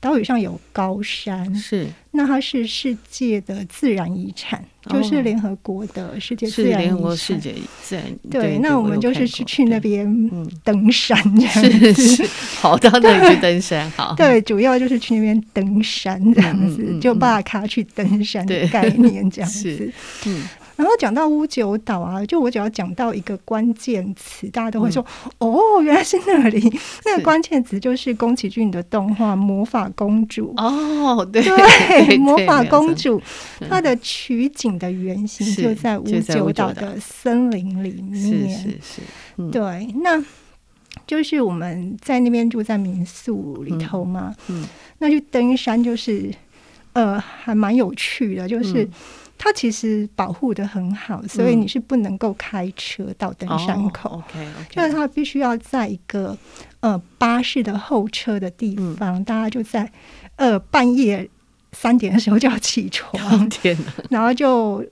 [0.00, 6.80] 岛屿上有高山，是那它是世界的自然遗产，哦、就是联合国的世界自然遗产。
[6.82, 10.30] 联合国世界自然对，对，那我们就是去去那边
[10.64, 12.26] 登山这样子，是
[12.60, 13.90] 跑到那里去登山。
[13.90, 19.92] 好，对，主要就是去那边登山这样子，嗯、就巴卡去登山的概念这样子。
[20.26, 20.42] 嗯。
[20.80, 25.04] 然后讲到乌九岛啊，就我只要讲到一个关键词，大家都会说
[25.36, 26.58] ：“嗯、哦，原来是那里。
[27.04, 31.56] ”那个关键词就是宫崎骏的动画《魔法公主》哦，对，对，
[32.06, 33.20] 对魔法公主，
[33.68, 38.48] 它的取景的原型就在乌九岛的森林里面。
[38.48, 39.02] 是是是，
[39.36, 40.18] 嗯、对，那
[41.06, 44.34] 就是我们在那边住在民宿里头嘛。
[44.48, 44.68] 嗯，嗯
[45.00, 46.32] 那去登山就是
[46.94, 48.88] 呃，还蛮有趣的，就是。
[49.40, 54.22] 嗯它其实保护的很好，所以你是不能够开车到登山口。
[54.28, 56.36] OK，就是它必须要在一个
[56.80, 59.90] 呃巴士的候车的地方，嗯、大家就在
[60.36, 61.26] 呃半夜
[61.72, 64.04] 三点的时候就要起床，天哪！
[64.10, 64.84] 然后就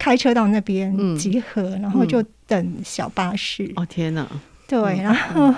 [0.00, 3.72] 开车到那边集合，嗯、然后就等小巴士。
[3.76, 4.26] 哦天哪！
[4.66, 5.54] 对，然后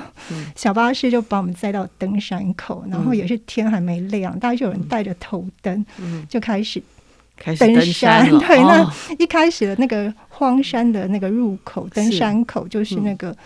[0.55, 5.85] 小巴士就把我们载到登山口，然后也是天还没亮，大家就有人带着头灯，
[6.29, 6.83] 就开始
[7.59, 8.29] 登山。
[8.38, 13.37] 对，那一开始的那个荒山的那个入口，登山口就是那个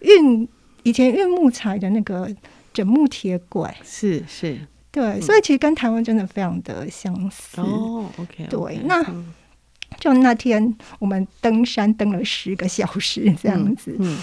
[0.00, 0.48] 运
[0.82, 2.28] 以前运木材的那个
[2.72, 4.58] 枕木铁轨，是是，
[4.90, 7.60] 对，所以其实跟台湾真的非常的相似。
[7.60, 9.04] 哦，OK，对，那
[9.98, 13.96] 就那天我们登山登了十个小时这样子。
[13.98, 14.18] 嗯。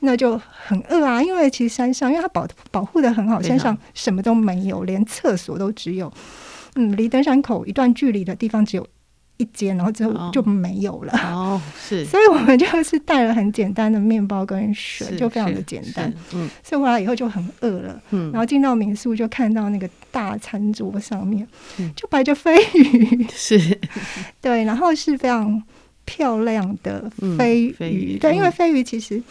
[0.00, 6.08] 那就很饿啊，因为其实山上，因为它保保护的很好，山上什么都没有，连厕所都只有，
[6.74, 8.86] 嗯，离登山口一段距离的地方只有
[9.38, 11.12] 一间，然后之后就没有了。
[11.16, 16.12] 哦，是， 所以我们就是带了很简单的面包跟水，就非常的简单。
[16.34, 18.02] 嗯，所以回来以后就很饿了。
[18.10, 21.46] 嗯，然后进到民宿就看到那个大餐桌上面，
[21.94, 23.26] 就摆着飞鱼。
[23.32, 23.78] 是，
[24.40, 25.62] 对，然后是非常
[26.04, 28.18] 漂亮的飞鱼。
[28.18, 29.22] 对，因为飞鱼其实。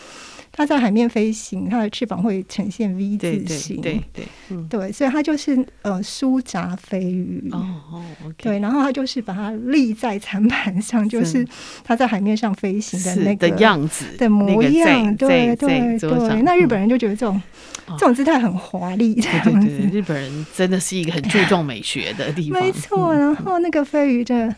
[0.57, 7.47] 它在海面飞行，它的翅膀会呈现 V 字形，对对对，对，所以它就是呃苏杂飞鱼。
[7.51, 7.59] 哦
[7.91, 11.47] 哦，okay、对，然后它就是把它立在餐盘上，就是
[11.83, 17.39] 它在海面上飞行的那个的样子的模样，对对对，那日本人就觉得这种、
[17.85, 23.13] 哦、这种姿态很华丽，这样子，对对对，日本人真的是一个很注重美学的地方，没错。
[23.13, 24.55] 然后那个飞鱼的，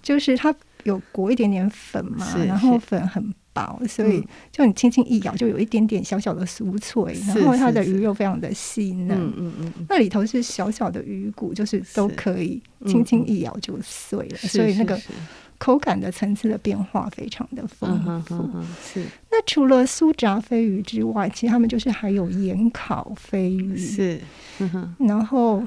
[0.00, 3.34] 就是它有裹一点点粉嘛，然后粉很。
[3.60, 14.98] 薄，所以就你轻轻一咬，就有一点点小小的酥脆，嗯、然后它的鱼肉非常的细嫩，嗯嗯嗯，那里头是小小的鱼骨，就是都可以轻轻一咬就碎了，嗯、所以那个
[15.58, 18.36] 口感的层次的变化非常的丰富。
[18.82, 19.04] 是。
[19.30, 24.18] 那除了酥炸飞鱼之外，其实他们就是还有盐烤飞鱼，是。
[24.60, 25.62] 嗯、然后，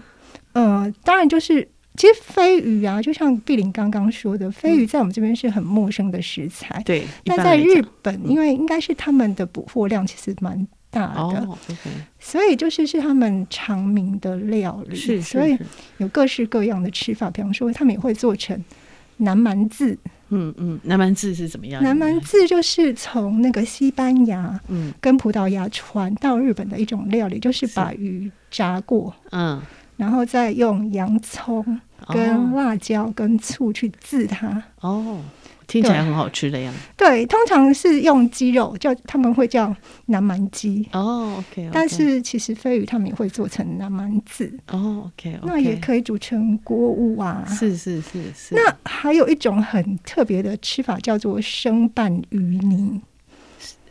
[0.53, 1.67] 呃，当然就是。
[1.95, 6.81] 其实飞鱼啊，就像碧玲刚刚说的，飞鱼在我们这边是很陌生的食材。
[6.83, 11.47] 对，但在日本，因为应该是他们的捕获量其实蛮大的，
[12.19, 14.95] 所以就是是他们常名的料理。
[14.95, 15.55] 是，所以
[15.97, 17.29] 有各式各样的吃法。
[17.29, 18.59] 比方说，他们也会做成
[19.17, 19.95] 南蛮字。
[20.29, 21.83] 嗯嗯，南蛮字是怎么样？
[21.83, 29.61] 南蛮字就是从那个西班牙，嗯，跟葡萄牙传到日本的一种料理，就是把鱼炸过，嗯。
[29.97, 31.63] 然后再用洋葱、
[32.07, 34.63] 跟辣椒、跟醋去渍它。
[34.81, 35.21] 哦，
[35.67, 36.79] 听起来很好吃的样子。
[36.97, 39.73] 对，通常是用鸡肉，叫他们会叫
[40.07, 40.87] 南蛮鸡。
[40.91, 41.69] 哦，OK。
[41.71, 44.51] 但是其实飞鱼他们也会做成南蛮子。
[44.67, 45.39] 哦，OK。
[45.43, 47.45] 那也可以煮成锅物啊。
[47.47, 48.55] 是是是是。
[48.55, 53.01] 那还有一种很特别的吃法，叫做生拌鱼泥。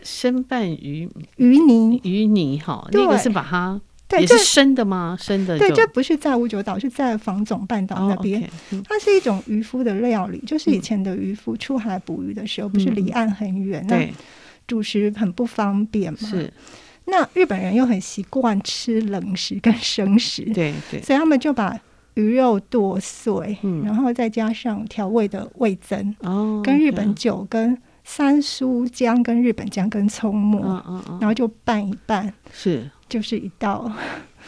[0.02, 3.80] 生拌鱼鱼泥鱼泥哈，那个是把它。
[4.18, 5.16] 对，也是生的吗？
[5.20, 5.58] 生的。
[5.58, 8.42] 对，这不是在五九岛，是在房总半岛那边。
[8.88, 14.08] 它是一种渔夫的料理，就是以前的渔夫出海捕鱼的时候，不是离岸很远，那
[14.66, 16.18] 主食很不方便嘛。
[16.20, 16.52] 是。
[17.04, 21.76] 那日本人又很习惯吃冷食跟生食，对对，所以他们就把
[22.14, 26.14] 鱼肉剁碎，然后再加上调味的味噌，
[26.62, 30.60] 跟日本酒、跟三叔姜、跟日本姜、跟葱末，
[31.20, 32.32] 然后就拌一拌。
[32.52, 32.88] 是。
[33.12, 33.92] 就是一道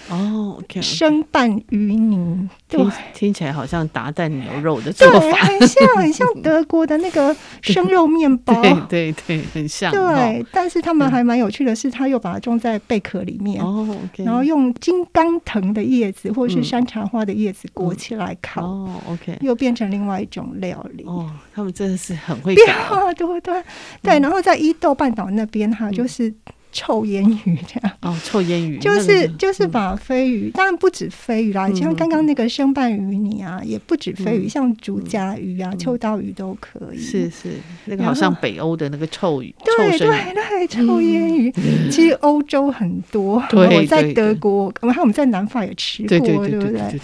[0.08, 9.92] 哦生拌鱼泥，对，听起来好像达旦牛肉的做法，对，很像很像德国的那个 生肉面包，对对对，很像。
[9.92, 21.04] 对，但是他们还蛮有趣的是，他又把它装在贝壳里面，哦然后用金刚藤的叶子或者是山茶花的叶子裹起来烤，哦，OK，又变成另外一种料理。
[21.04, 23.62] 哦，他们真的是很会变化，对对。
[24.00, 24.18] 对。
[24.18, 26.34] 然后在伊豆半岛那边哈，就是。
[26.74, 36.98] 臭腌鱼这样哦，臭腌鱼就是就是把飞鱼，当然不止飞鱼啦，像刚刚那个生拌鱼泥啊，也不止飞鱼，像竹筴鱼啊、秋刀鱼都可以。
[36.98, 37.50] 是是，
[37.84, 41.52] 那个好像北欧的那个臭鱼，对对对，臭腌鱼。
[41.92, 46.48] 其实欧洲很多，我在德国，我们还我们在南法也吃过，对不对？
[46.48, 47.00] 对对对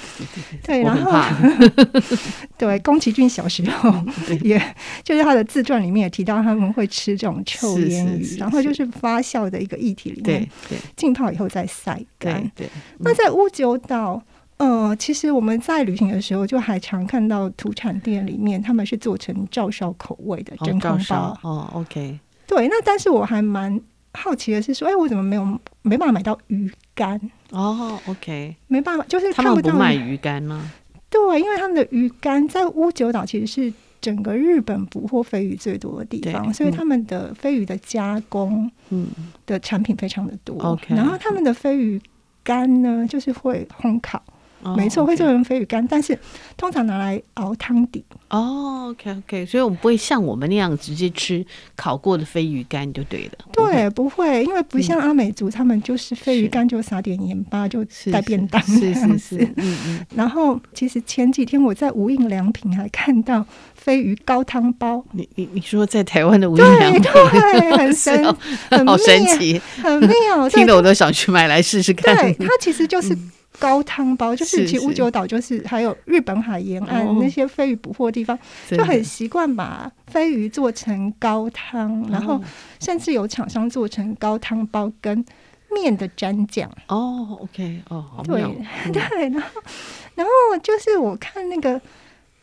[0.64, 1.12] 对，然后
[2.58, 3.94] 对宫崎骏小时候
[4.42, 4.60] 也
[5.04, 9.59] 就是他的自传里面也提到他们会吃这种臭腌鱼，然后就是发酵的。
[9.60, 12.50] 一个液体里面，对，浸泡以后再晒干。
[12.54, 12.68] 对，
[12.98, 14.22] 那在乌九岛，
[14.56, 21.38] 呃，其实我们在旅行的时候，就还常看到土产店里面，他们是做成照烧口味的真空包。
[21.42, 22.18] 哦，OK。
[22.46, 23.80] 对，那但是我还蛮
[24.12, 27.20] 好奇的是说，哎，我怎么没有没办法买到鱼干？
[27.50, 30.70] 哦，OK，没办法，就是他们不卖鱼干吗？
[31.08, 33.72] 对，因为他们的鱼干在乌九岛其实是。
[34.00, 39.06] 整个日本捕获飞鱼最多的地方，嗯、所以他们的飞鱼的加工，嗯，
[39.46, 40.78] 的产品非常的多。
[40.88, 42.00] 嗯、然后他们的飞鱼
[42.42, 44.22] 干呢，就是会烘烤，
[44.62, 46.18] 哦、没错，会做成飞鱼干，但是
[46.56, 48.04] 通常拿来熬汤底。
[48.28, 51.44] 哦，OK OK，所以我们不会像我们那样直接吃
[51.74, 53.32] 烤过的飞鱼干就对了。
[53.52, 59.38] 对，不会，因为不像阿美族，嗯、他们就是飞鱼干就撒点盐巴就带便当是是是。
[59.56, 60.06] 嗯嗯。
[60.14, 63.44] 然后其实前几天我在无印良品还看到
[63.74, 65.04] 飞鱼高汤包。
[65.12, 67.02] 你你你说在台湾的无印良品？
[67.76, 68.36] 很神，
[68.70, 72.14] 很好神奇，很妙， 听得我都想去买来试试看。
[72.14, 73.16] 对，它其实就是。
[73.60, 78.36] 高汤包就是，其实五九岛就是还有日本海沿岸那些飞鱼捕获的地方，
[78.68, 82.42] 就很习惯把飞鱼做成高汤，然后
[82.80, 85.24] 甚至有厂商做成高汤包跟
[85.72, 86.68] 面的蘸酱。
[86.88, 88.42] 哦，OK，哦，好对
[88.90, 89.62] 对，然后
[90.16, 91.80] 然后就是我看那个。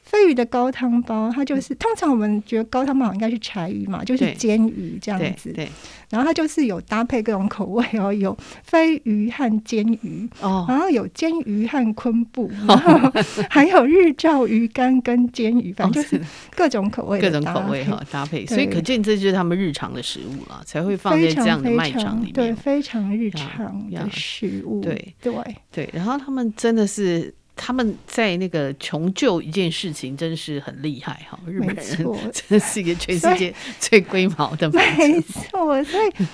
[0.08, 5.52] 飞鱼的高汤包，它就是通常我们觉得高汤包应该是柴鱼嘛，就是煎鱼这样子。
[5.52, 5.68] 对，
[6.10, 13.12] 然后它就是有搭配各种口味哦，有飞鱼和煎鱼，哦，然后有煎鱼和昆布，然后
[13.50, 16.22] 还有日照鱼干跟煎鱼，反正就是
[16.56, 18.46] 各种口味，各种口味哈搭配。
[18.46, 24.80] 所以可见这就是他们日常的食物了，才会放在这样的卖场里面，对，非常日常的食物。
[24.80, 25.14] 对。
[25.22, 25.34] 对。
[25.70, 27.36] 对，然后他们真的是。
[27.58, 31.38] 他们在那个穷救一件事情，真是很厉害哈！
[31.46, 31.86] 日本人
[32.32, 34.70] 真的是一个全世界最龟毛的。
[34.72, 36.26] 没错，所以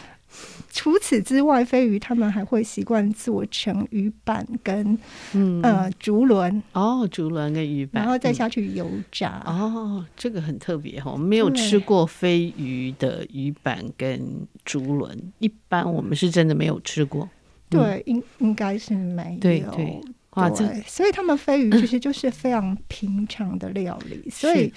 [0.72, 4.98] 除此之外，飞鱼他们还会习惯做成鱼板跟
[5.34, 17.30] 嗯呃竹轮哦，竹轮跟鱼板，然后再下去油炸、嗯、哦，这个很特别哈，我们没有吃过飞鱼的鱼板跟竹轮，一般我们是真的没有吃过。
[17.70, 19.40] 对，应应该是没有。
[19.40, 20.02] 对对。
[20.34, 24.74] 对，所以他们飞鱼其实就是非常平常的料理，所以，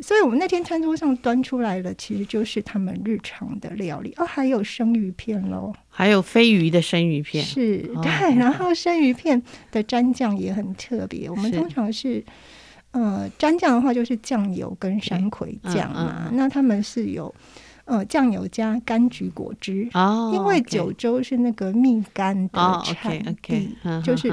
[0.00, 9.42] 所以我们那天餐桌上端出来的其实就是他们日常的料理哦，还有生鱼片喽，还有飞鱼的生鱼片，是对，然后生鱼片
[9.72, 12.24] 的蘸酱也很特别，我们通常是
[12.92, 17.34] 呃蘸酱的话就是酱油跟山葵酱嘛，那他们是有。
[17.86, 24.32] 呃，酱油加柑橘果汁哦，因为九州是那个蜜柑的产地，就是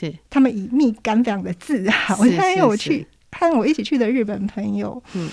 [0.00, 2.16] 是他们以蜜柑非常的自豪。
[2.22, 5.28] 我还有去和我一起去的日本朋友，嗯。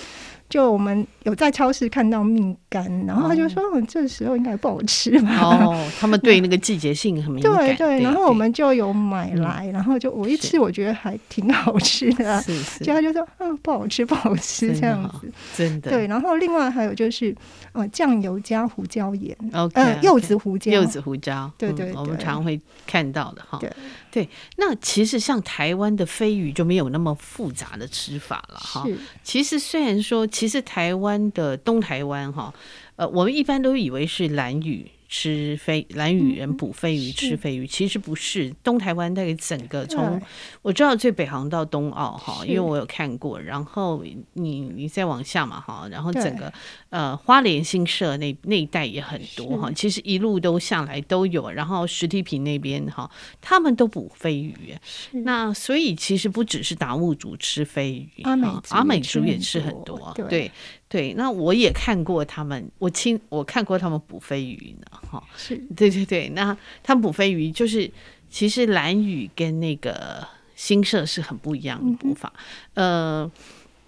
[0.48, 2.40] 就我们有在超市看到蜜
[2.70, 7.52] 柑，然后他就说：“哦，这时候应该不好吃吧？”哦，他们对那个季节性很敏感。
[7.54, 12.40] 对对，然后我们就有买来，然后就我一吃，我觉得还挺好吃的。
[12.40, 12.78] 是是。
[12.82, 15.30] 结果他就说：“嗯，不好吃，不好吃。”这样子。
[15.54, 15.90] 真的。
[15.90, 17.36] 对，然后另外还有就是，
[17.72, 19.36] 呃，酱油加胡椒盐。
[19.52, 20.72] 呃，柚子胡椒。
[20.72, 21.52] 柚子胡椒。
[21.58, 23.58] 对对，我们常会看到的哈。
[23.60, 23.70] 对
[24.10, 24.28] 对。
[24.56, 28.86] 那其实像台湾的飞鱼就没有那么复杂的吃法了哈。
[29.24, 30.26] 其实虽然说。
[30.38, 32.54] 其实台湾的东台湾哈，
[32.94, 34.88] 呃，我们一般都以为是兰屿。
[35.08, 38.54] 吃飞蓝屿人捕飞鱼，吃飞鱼，其实不是。
[38.62, 40.20] 东台湾大概整个从
[40.60, 43.40] 我知道最北航到东澳哈，因为我有看过。
[43.40, 44.04] 然后
[44.34, 46.52] 你你再往下嘛哈，然后整个
[46.90, 49.72] 呃花莲新社那那一带也很多哈。
[49.72, 51.50] 其实一路都下来都有。
[51.50, 54.76] 然后石梯坪那边哈，他们都捕飞鱼。
[55.12, 58.22] 那所以其实不只是达悟族吃飞鱼，
[58.68, 60.14] 阿美族也吃很多。
[60.28, 60.50] 对。
[60.88, 67.90] 对，那我也看过他们，我亲我看过他们捕飞鱼呢，哈，是，对对对，那他们捕飞鱼就是，
[68.30, 70.26] 其实蓝屿跟那个
[70.56, 72.32] 新社是很不一样的捕法，
[72.74, 73.30] 嗯、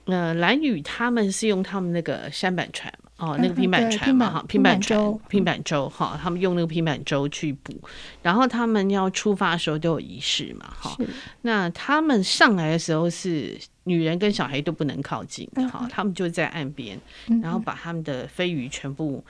[0.05, 2.93] 呃呃，蓝屿他们是用他们那个舢板船。
[3.21, 7.79] 哦，那个平板船嘛，哈，平板船，平板舟，哈，他们用那个平板舟去捕，
[8.23, 10.97] 然后他们要出发的时候都有仪式嘛，哈。
[11.43, 16.99] 那他们上来的时候是女人跟小孩都不能靠近，哈，他们就在岸边，
[17.43, 19.23] 然后把他们的飞鱼全部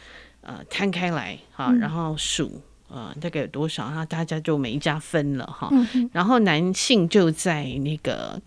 [0.43, 5.69] 呃摊开来，哈，然后数，呃，大概有多少，然后大家就每一家分了，哈，
[6.13, 8.41] 然后男性就在那个。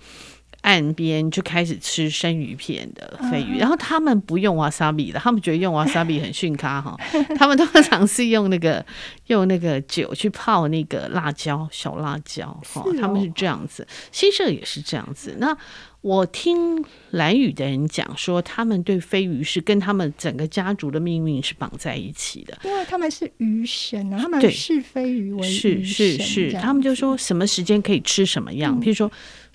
[0.64, 6.98] 岸边就开始吃生鱼片的飞鱼，然后他们不用瓦萨比的，他们觉得用瓦萨比很逊咖哈，
[7.38, 8.84] 他们通常是用那个
[9.28, 15.36] 用那个酒去泡那个辣椒小辣椒哈，他们是这样子，新社也是这样子。
[15.38, 15.56] 那
[16.00, 29.12] 我听蓝屿的人讲说，他们对飞鱼是跟他们整个家族的命运是绑在一起的，因为他们是鱼神啊，他们是飞鱼为是是是，他们就说什么时间可以吃什么样，譬如说。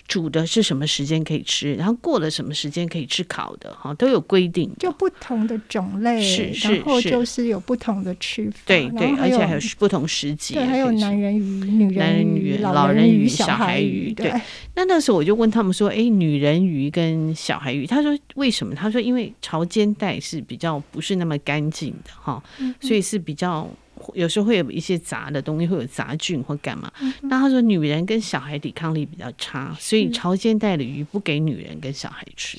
[0.09, 4.69] 煮的是什么时间可以吃，然后过了什么时间可以吃烤的，哈，都有规定。
[4.79, 10.55] 就不同的种类，是是，然后就是有不同的吃法，对对，而且还有不同时节。
[10.55, 14.11] 对，还有男人鱼、女人鱼、老人鱼、小孩鱼。
[14.11, 14.33] 对，
[14.73, 18.73] 那那时候我就问他们说：“哎，女人鱼跟小孩鱼，他说为什么？
[18.73, 22.43] 他说因为潮间带是比较不是那么干净的哈，
[22.81, 23.69] 所以是比较。”
[24.13, 26.91] 有时候会有一些杂的东西，会有杂菌或干嘛。
[27.01, 32.57] 嗯、那他说，女人跟小孩抵抗力比较差，所以潮间带的鱼不给女人跟小孩吃。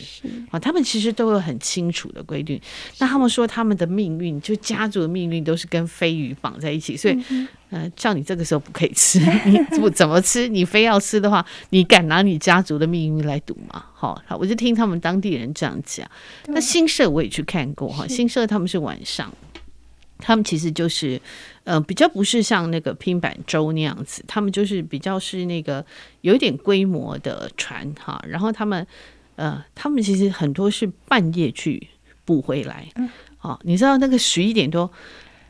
[0.51, 2.61] 啊，他们其实都有很清楚的规定。
[2.99, 10.49] 那他们说，他们的命运就家族的命运都是跟飞鱼绑在一起，所以，嗯、呃，像你这个时候不可以吃， 你不怎么吃？
[10.49, 13.85] 你非要吃的话，你敢拿你家族的命运来赌吗？
[13.95, 16.09] 好，我就听他们当地人这样讲。
[16.47, 19.33] 那新社我也去看过哈，新社他们是晚上。
[20.21, 21.21] 他们其实就是，
[21.65, 25.85] 呃，比较不是像那个拼板舟那样子，他们就是比较是那个
[26.21, 28.23] 有一点规模的船哈。
[28.29, 28.87] 然后他们，
[29.37, 31.89] 呃，他们其实很多是半夜去
[32.25, 32.87] 捕回来。
[32.97, 33.09] 嗯
[33.41, 34.91] 哦，你知道那个十一点多，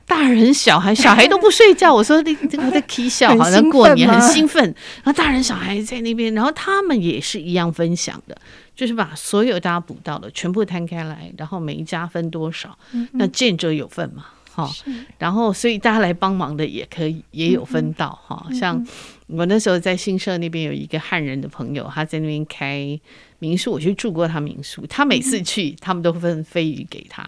[0.07, 1.93] 大人小孩小孩都不睡觉。
[1.93, 4.65] 我说你这个在 K 笑，好像过年很兴奋。
[5.03, 8.41] 然后大人小孩在那边，然后他们也是一样分享的，
[8.77, 12.79] 就是把所有大家捕到的全部摊开来，然后每一家分多少，
[13.15, 14.27] 那见者有份嘛。
[14.53, 14.73] 好，
[15.19, 18.87] 然后所以大家来帮忙的也可以也有分到哈、嗯，像
[19.29, 22.99] 我那时候在新社那边有一个汉人的朋友，他在那边开
[23.39, 27.25] 民宿，我去住过他民宿，他每次去他们都分飞鱼给他，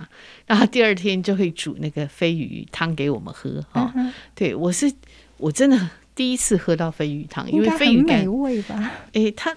[0.47, 4.13] 然后第二天就会煮那个飞鱼汤给我们喝哈、嗯。
[4.35, 4.93] 对，我是
[5.37, 8.93] 我真的第一次喝到飞鱼汤，因为飞鱼干，美味吧？
[9.13, 9.57] 诶，他。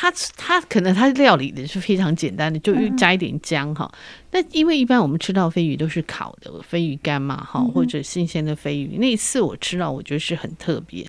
[0.00, 3.92] 他他可能他料理的是非常简单的，就加一点姜哈。
[4.30, 8.96] 那、嗯、因为一般我们吃到飞鱼都是烤的飞鱼干嘛哈，或者新鲜的飞鱼。
[9.00, 11.04] 那一次我吃到，我觉得是很特别。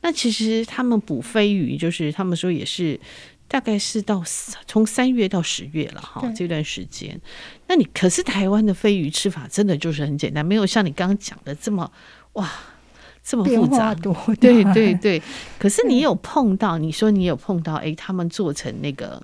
[0.00, 2.98] 那其实他们捕飞鱼，就是他们说也是
[3.46, 4.20] 大概是到
[4.66, 7.20] 从三月到十月了哈这段时间。
[7.68, 11.92] 那你可是台湾的飞鱼吃法真的就是很简单，没有像你刚刚讲的这么
[12.32, 12.50] 哇。
[13.24, 15.22] 这么复杂多，对对对。
[15.58, 19.22] 可是你有碰到，你说你有碰到，哎，他们做成那个，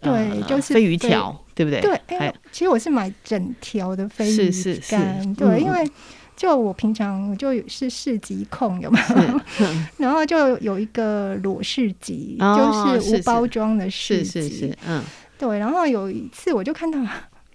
[0.00, 1.80] 对，呃、就是飞鱼条，对不对？
[1.80, 4.96] 对，哎，其实我是买整条的飞鱼干，是是是
[5.36, 5.88] 对、嗯，因为
[6.36, 9.40] 就我平常就是市集控，有没有？
[9.98, 15.02] 然后就有一个裸市集、哦，就是无包装的市集，是是是，嗯，
[15.38, 15.58] 对。
[15.58, 16.98] 然后有一次我就看到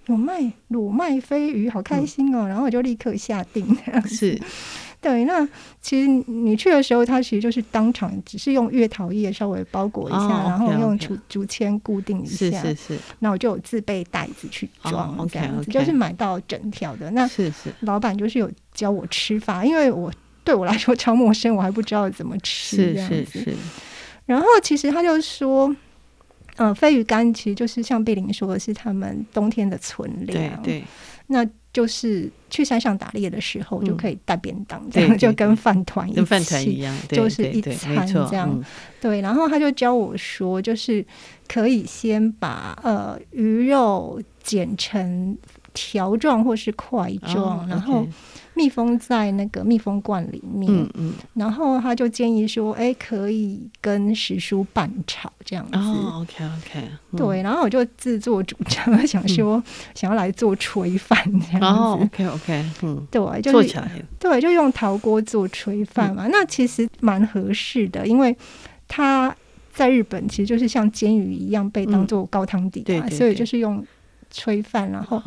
[0.05, 4.41] 有卖裸卖飞鱼，好开心哦、嗯，然后我就立刻下定这样子，是。
[5.05, 5.47] 对，那
[5.81, 12.59] 其实你去的时候，它其实就是当场只是用月桃叶稍微包裹一下，哦、然后用竹竹签固定一下。
[12.59, 12.99] 是是是。
[13.19, 17.11] 那我就有自备袋子去装，这样子、哦 okay, okay, 就是买到整条的。
[17.11, 17.71] 那是是。
[17.81, 20.11] 老板就是有教我吃法，因为我
[20.43, 23.15] 对我来说超陌生，我还不知道怎么吃这样子。
[23.25, 23.57] 是是是。
[24.25, 25.67] 然后其实他就说，
[26.55, 30.63] 嗯、呃，飞鱼干其实就是像碧玲说的是他们冬天的存粮。
[30.63, 30.83] 对对。
[31.27, 31.47] 那。
[31.75, 38.49] 就是去山上打猎的时候，就可以带便当，这样、嗯、就跟饭团跟饭团一样，就是一餐这样。
[39.01, 41.05] 对，对，然后他就教我说，就是
[41.49, 45.37] 可以先把呃鱼肉剪成
[45.73, 48.07] 条状或是块状、哦，然后。
[48.55, 55.77] 密封在那个密封罐里面，嗯嗯，然后他就建议说，哎、欸，可以跟时蔬拌炒这样子。
[55.77, 59.61] 哦，OK OK，嗯、对，然后我就自作主张，想说
[59.93, 61.65] 想要来做炊饭这样子。
[61.65, 63.77] 哦，OK OK，嗯，对，就是
[64.17, 66.29] 对，就用陶锅做炊饭嘛、嗯。
[66.31, 68.35] 那其实蛮合适的，因为
[68.87, 69.35] 它
[69.73, 73.85] 在日本其实就是像煎鱼一样被当做高汤底嘛、嗯，对对对，所以就是用。
[74.35, 75.21] 炊饭，然后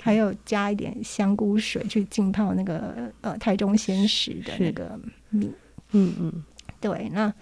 [0.00, 4.98] 还有加一点香菇水去浸泡那个呃台中鲜食的那个
[5.30, 5.52] 米，
[5.90, 6.44] 嗯嗯，
[6.80, 7.32] 对，那。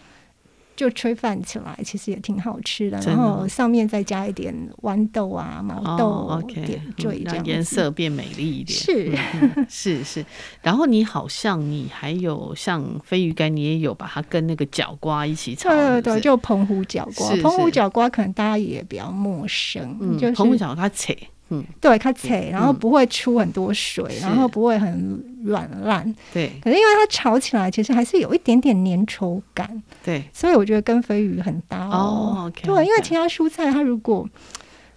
[0.81, 2.99] 就炊饭起来，其实也挺好吃的。
[3.01, 8.79] 然后上面再加一点豌豆啊、毛豆、点缀，让颜色变美丽一点。
[8.79, 9.13] 是、
[9.43, 10.25] 嗯、是是。
[10.63, 15.69] 然后你好像你还有像飞鱼干，你也有把它跟那个角瓜一起炒。
[15.69, 17.29] 对对对，就澎湖角瓜。
[17.43, 21.15] 澎湖角瓜可能大家也比较陌生，嗯、就是澎湖角瓜切。
[21.51, 26.15] 嗯，对，它脆，然后不会出很多水，嗯、然后不会很软烂。
[26.33, 29.83] 对，可是因为它炒起来，其实还是有一点点粘稠感。
[30.05, 32.37] 对，所以我觉得跟飞鱼很搭哦。
[32.39, 34.29] Oh, okay, 对，因为其他蔬菜它如果。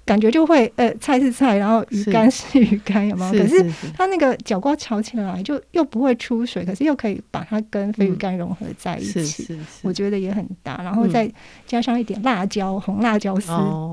[0.06, 2.60] 感觉就会呃，菜是菜，然后鱼干是。
[2.60, 3.44] 鱼干，有没有？
[3.44, 9.60] 可是它那个角瓜炒起来就又不会出水，可是又可以把它跟飞鱼干融合在一起，嗯、是是是。
[9.82, 10.82] 我觉得也很搭。
[10.84, 11.32] 然后再
[11.66, 13.50] 加上一点辣椒，嗯、红辣椒丝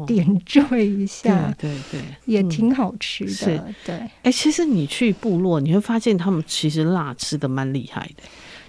[0.07, 3.57] 点缀一下，对对对，也挺好吃的。
[3.59, 8.25] 嗯、对，哎、欸，其实你去部落，你会发现他们其实辣吃的蛮厉害的，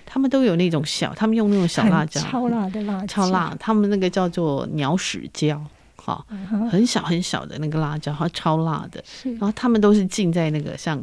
[0.05, 5.59] 他们都有那种小，他们用那种小辣椒，超辣的辣椒，超辣，他们那个叫做鸟屎椒。
[6.03, 6.25] 好，
[6.71, 9.03] 很小很小的那个辣椒，它超辣的。
[9.23, 10.97] 然后他们都是浸在那个像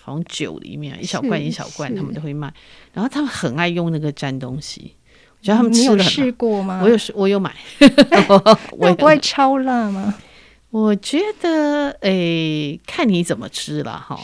[0.00, 2.52] 好像酒里面，一小罐一小罐，他们都会卖。
[2.92, 4.94] 然后他们很爱用那个沾东西，
[5.40, 6.80] 我觉得他们吃有试过吗？
[6.84, 7.52] 我有试，我有买。
[8.78, 10.14] 我不会超辣吗？
[10.70, 14.20] 我觉得，诶、欸，看你怎么吃了哈。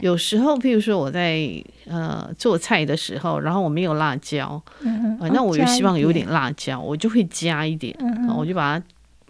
[0.00, 1.48] 有时候，譬如说我在
[1.86, 8.84] 呃做菜的时候，然后我没有辣椒，嗯呃、那我就希望有点辣椒，我就会加一点，嗯、我就把它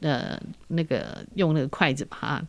[0.04, 2.46] 呃那个用那个筷子把它，啊、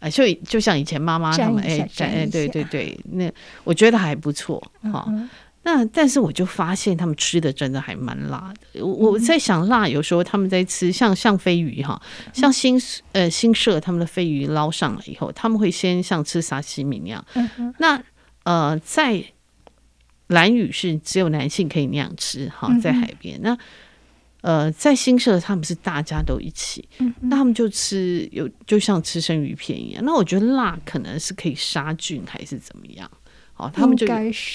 [0.00, 3.32] 呃，就就像以前妈妈他们哎哎，对对对，那
[3.64, 4.60] 我觉得还不错
[4.92, 5.06] 哈。
[5.08, 5.28] 嗯
[5.68, 8.86] 那但是我就发现他们吃的真的还蛮辣的。
[8.86, 12.00] 我我在想辣，有时候他们在吃像像飞鱼哈，
[12.32, 12.80] 像新
[13.10, 17.24] 呃新社他们的飞鱼捞上来以后，他们会先像吃沙西米那样。
[17.78, 18.00] 那
[18.44, 19.20] 呃在
[20.28, 23.36] 蓝屿是只有男性可以那样吃哈，在海边。
[23.42, 23.58] 那
[24.46, 26.88] 呃在新社他们是大家都一起，
[27.20, 30.04] 那他们就吃有就像吃生鱼片一样。
[30.04, 33.10] 那我觉得辣可能是可以杀菌还是怎么样？
[33.56, 34.06] 哦，他们就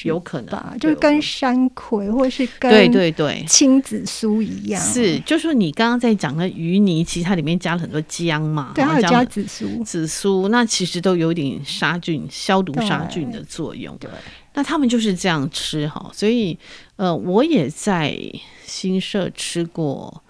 [0.04, 13.98] 有可能吧，就跟山葵或是跟对对对青紫苏一样，是，就是说你刚刚在讲的鱼泥，其实它里面加了很多姜嘛，对，还有加紫苏，紫苏那其实都有点杀菌、消毒、杀菌的作用。
[13.98, 14.08] 对，
[14.54, 16.58] 那他们就是这样吃哈，所以
[16.96, 18.18] 呃，我也在
[18.66, 20.24] 新社吃过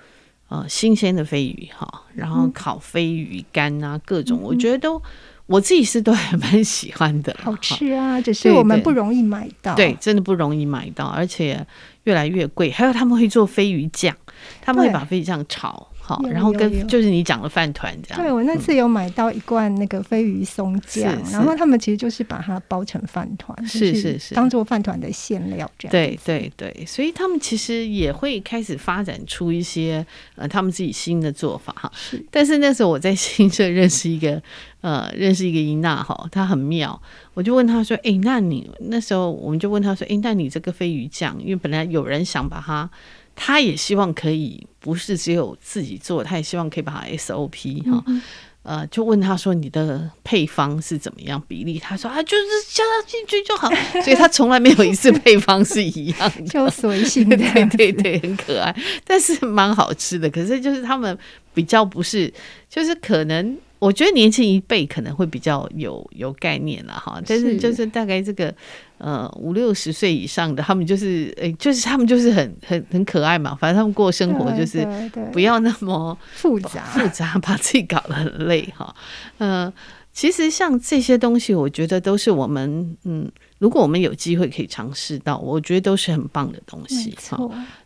[0.50, 5.02] 呃新鲜的飞鱼哈，然后烤飞鱼干啊，各种我觉得都。
[5.48, 9.76] 我自己是都还蛮喜欢的，好吃啊，只是我们不容易买到。
[9.76, 11.68] 对，对，对，真的不容易买到，而且
[12.06, 12.72] 越来越贵。
[12.72, 14.16] 还有他们会做飞鱼酱，
[14.62, 15.90] 他们会把飞鱼酱炒。
[16.04, 18.22] 好，然后跟就是你讲的饭团这样。
[18.22, 25.92] 对，我那次有买到一罐那个飞鱼松酱，然后他们其实就是把它包成饭团，是是是，当做饭团的馅料这样。
[25.92, 31.92] 对对对，所以他们其实也会开始发展出一些呃他们自己新的做法哈。
[31.96, 34.42] 是，但是那时候我在新社认识一个
[34.82, 37.00] 呃认识一个伊娜哈，她很妙，
[37.36, 42.90] 我就问她说，哎，那你那时候我们就问她说，哎，那你这个飞鱼酱，因为本来有人想把它。
[43.36, 48.22] 他也希望可以不是只有自己做，他也希望可以把它 SOP 哈、嗯，
[48.64, 51.80] 呃，就问他说，你的配方是怎么样比例？
[51.80, 53.70] 他说啊，就是加进去就好，
[54.04, 60.30] 所以他从来没有一次配方是一样的，就随性的， 对对对，很可爱，但是蛮好吃的。
[60.30, 61.18] 可是就是他们
[61.54, 62.32] 比较不是，
[62.70, 63.58] 就是可能。
[63.82, 68.54] 我觉得年轻一辈可能会比较有有概念了哈，但是就是大概这个
[69.02, 74.88] 呃五六十岁以上的，他们就是诶，就是他们就是很很很可爱嘛，反正他们过生活就是
[75.34, 78.96] 不要那么 复杂复杂，把自己搞得很累哈。
[79.40, 79.74] 呃，
[80.14, 83.30] 其实像这些东西，我觉得都是我们嗯，
[83.60, 87.38] 如果我们有机会可以尝试到，我觉得都是很棒的东西哈。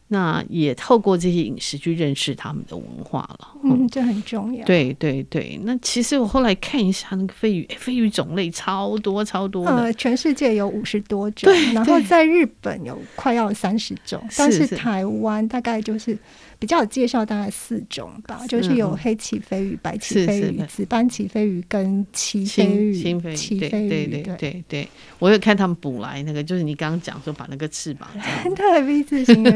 [0.07, 4.63] 那也透过这些饮食去认识他们的文化了，嗯，这很重要。
[4.65, 16.17] 对对对，那其实我后来看一下那个飞鱼， 飞鱼种类超多超多的，呃，全世界有五十多种，然后在日本有快要三十种，但是台湾大概就是。
[16.57, 22.93] 比较有介绍大概四种吧，就是有黑鳍飞鱼、白鳍飞鱼、紫斑鳍飞鱼跟鳍飞鱼。
[22.93, 24.35] 鳍飞鱼，对对对。
[24.37, 24.89] 对对，
[25.19, 28.07] 我有看他们捕来那个，就是你刚刚讲说把那个翅膀，
[28.55, 29.51] 对 V 字形的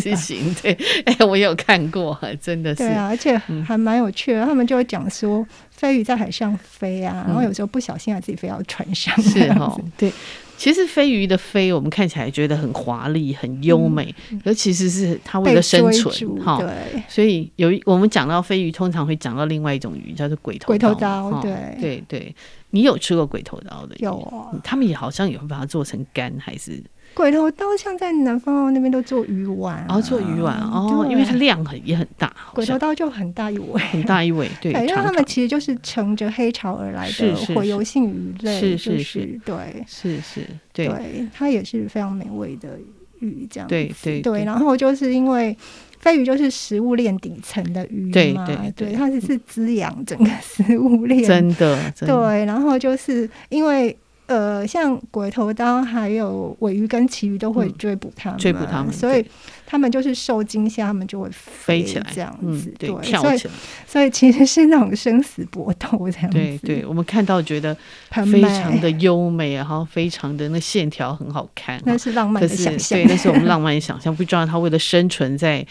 [0.00, 3.36] 字形，对，哎，我有看过， 真的是，对啊，而且
[3.66, 10.12] 还蛮有趣的，他们就会讲说飞鱼在海上飞啊，然后有时候不小心啊自己飞到船上，是哦，对。
[10.56, 16.58] 其实飞鱼的飞，我们看起来觉得很华丽、很优美，嗯、而其实是它为了生存哈。
[16.60, 20.68] 对，所以有一我们讲到飞鱼，通常会讲到另外一种鱼，叫做鬼头刀。
[20.68, 22.34] 鬼头刀，对对对。
[22.70, 23.96] 你有吃过鬼头刀的？
[23.98, 24.54] 有啊。
[24.62, 26.80] 他们也好像也会把它做成干，还是？
[27.14, 32.34] 鬼头刀像在南方那边都做鱼丸，啊，然后做鱼丸哦，因为它量很也很大。
[32.52, 34.72] 鬼头刀就很大一尾，很大一尾，对。
[34.84, 40.40] 因为他们其实就是乘着黑潮而来的洄游性鱼类，是是是，对，是是，
[40.72, 42.78] 对，它也是非常美味的
[43.20, 44.44] 鱼，这样对对对。
[44.44, 45.56] 然后就是因为
[46.00, 52.44] 飞鱼就是食物链顶层的鱼嘛，对对，它只是滋养整个食物链，真的对。
[52.44, 53.96] 然后就是因为。
[54.26, 59.24] 呃，像鬼头刀还有尾鱼跟旗鱼都会追捕它们，追捕它们，所以
[59.66, 63.54] 它们就是受惊吓，它们就会飞起来这样子，对，跳起来。
[63.86, 66.38] 所以其实是那种生死搏斗这样子。
[66.38, 67.76] 对对，我们看到觉得
[68.10, 72.98] 非常的优美，然后非常的那线条很好看，那是浪漫的想象。
[72.98, 75.66] 对，那是我们浪漫的想象，不知道它为了生存在。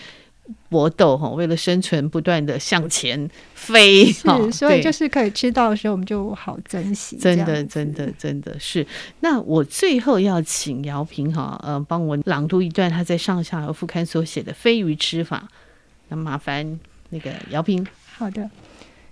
[0.69, 7.15] 搏斗哈，为了生存，不断的向前飞，是，所以就是可以吃到的时候，我们就好珍惜。
[7.17, 8.85] 真的，真的，真的是。
[9.21, 15.47] 那我最后要请姚平哈，呃，帮我朗读一段他在上下游副刊所写的飞鱼吃法。
[16.09, 16.79] 那麻烦
[17.09, 17.85] 那个姚平。
[18.17, 18.49] 好的。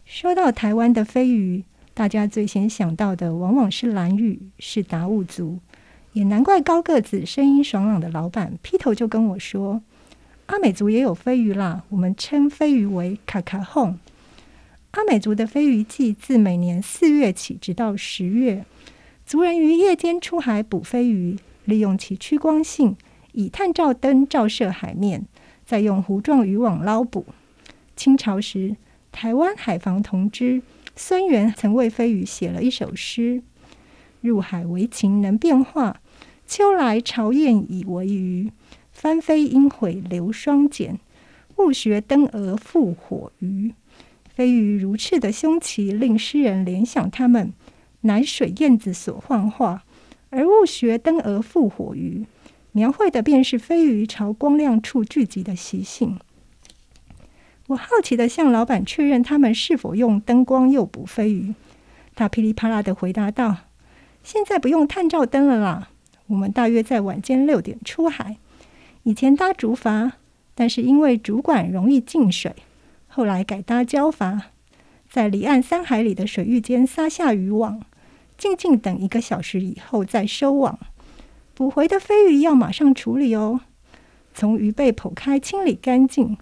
[0.06, 1.64] 说到台湾的飞鱼，
[1.94, 5.60] 大家最先想到的往往是蓝屿，是达悟族，
[6.12, 9.82] 也难怪高个子、声音爽朗的老板劈头就跟我说。
[10.52, 13.98] 阿美族也有飞鱼啦，我们称飞鱼为卡卡轰。
[14.92, 18.66] 阿美族的飞鱼季自每年四月起，直到十月。
[19.26, 22.98] 族人于夜间出海捕飞鱼，利用其趋光性，
[23.32, 25.26] 以探照灯照射海面，
[25.66, 27.26] 再用弧状渔网捞捕。
[27.96, 28.76] 清朝时，
[29.10, 30.62] 台湾海防同知
[30.98, 33.42] 孙元曾为飞鱼写了一首诗
[34.20, 36.02] ：“入海为禽能变化，
[36.46, 38.52] 秋来潮厌以为鱼。
[39.02, 41.00] 翻飞应悔留双碱，
[41.58, 43.74] 误学灯蛾复火鱼。”
[44.30, 47.52] 飞鱼如翅的胸鳍，令诗人联想它们
[48.02, 49.84] 乃水燕子所幻化，
[50.30, 52.28] 而误学灯蛾复火鱼，
[52.74, 56.20] 描绘的便是飞鱼朝光亮处聚集的习性。
[57.70, 61.56] 我好奇地向老板确认他们是否用灯光诱捕飞鱼，
[62.14, 63.58] 他噼里啪啦地回答道
[64.22, 65.90] ：“现在不用探照灯了啦，
[66.28, 68.38] 我们大约在晚间六点出海。
[69.04, 70.12] 以前搭竹筏，
[70.54, 72.56] 但是因为竹管容易进水。”
[73.08, 74.40] 后来改搭胶筏，
[75.10, 77.82] 在离岸三海里的水域间撒下渔网，
[78.38, 80.80] 静静等一个小时以后再收网。
[81.54, 83.60] 捕回的飞鱼要马上处理哦，
[84.34, 86.38] 从鱼背剖开清理干净，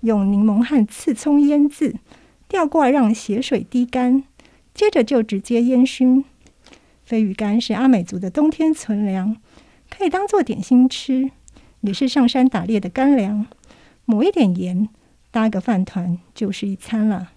[0.00, 1.96] 用柠檬和刺葱腌渍，
[2.46, 4.22] 吊挂让血水滴干，
[4.74, 6.24] 接着就直接烟熏。
[7.02, 9.36] 飞鱼干是阿美族的冬天存粮，
[9.88, 11.30] 可以当做点心吃，
[11.80, 13.46] 也是上山打猎的干粮。
[14.04, 14.88] 抹一点盐。
[15.32, 17.30] 搭个饭团就是一餐了。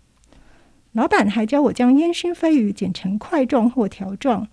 [0.94, 4.48] 老板还教我将烟熏飞鱼剪成块状或条状，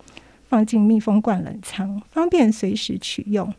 [0.47, 3.51] 放进密封罐冷藏，方便随时取用，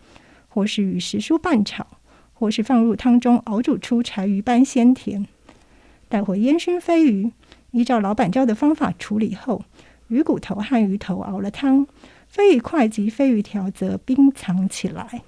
[0.48, 1.84] 或是与时蔬拌炒，
[2.32, 5.26] 或是放入汤中熬煮出柴鱼般鲜甜。
[6.08, 7.32] 带回烟熏飞鱼，
[7.72, 9.64] 依照老板教的方法处理后，
[10.06, 11.88] 鱼骨头和鱼头熬了汤，
[12.28, 15.22] 飞鱼块及飞鱼条则冰藏起来。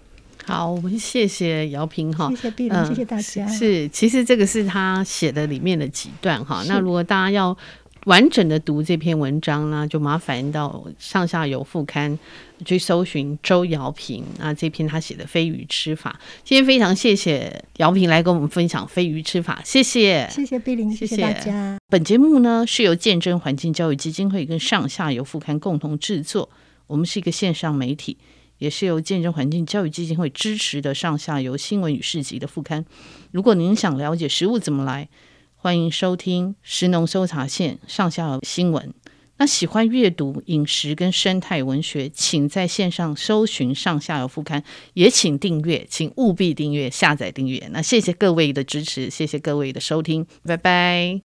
[0.46, 3.46] 好，我们谢谢姚平哈，谢谢碧玲，谢谢大家。
[3.48, 6.62] 是，其实这个是他写的里面的几段哈。
[6.68, 7.56] 那如果大家要
[8.04, 12.18] 完整的读这篇文章呢，就麻烦到上下游副刊
[12.66, 16.20] 去搜寻周姚平啊，这篇他写的飞鱼吃法。
[16.44, 21.78] 今天非常谢谢姚平来跟我们分享飞鱼吃法，谢谢，谢谢碧玲，谢谢大家。
[21.88, 26.50] 本节目呢是由见证环境教育基金会跟上下游副刊共同制作，
[26.86, 28.18] 我们是一个线上媒体。
[28.58, 32.84] 也是由见证环境教育基金会支持的上下游新闻与市集的副刊。
[33.32, 35.08] 如果您想了解食物怎么来，
[35.56, 38.92] 欢迎收听食农搜查线上下游新闻。
[39.36, 47.68] 那喜欢阅读饮食跟生态文学，请在线上搜寻上下游副刊，也请订阅，请务必订阅、下载订阅。
[47.72, 51.20] 那谢谢各位的支持，谢谢各位的收听，拜拜。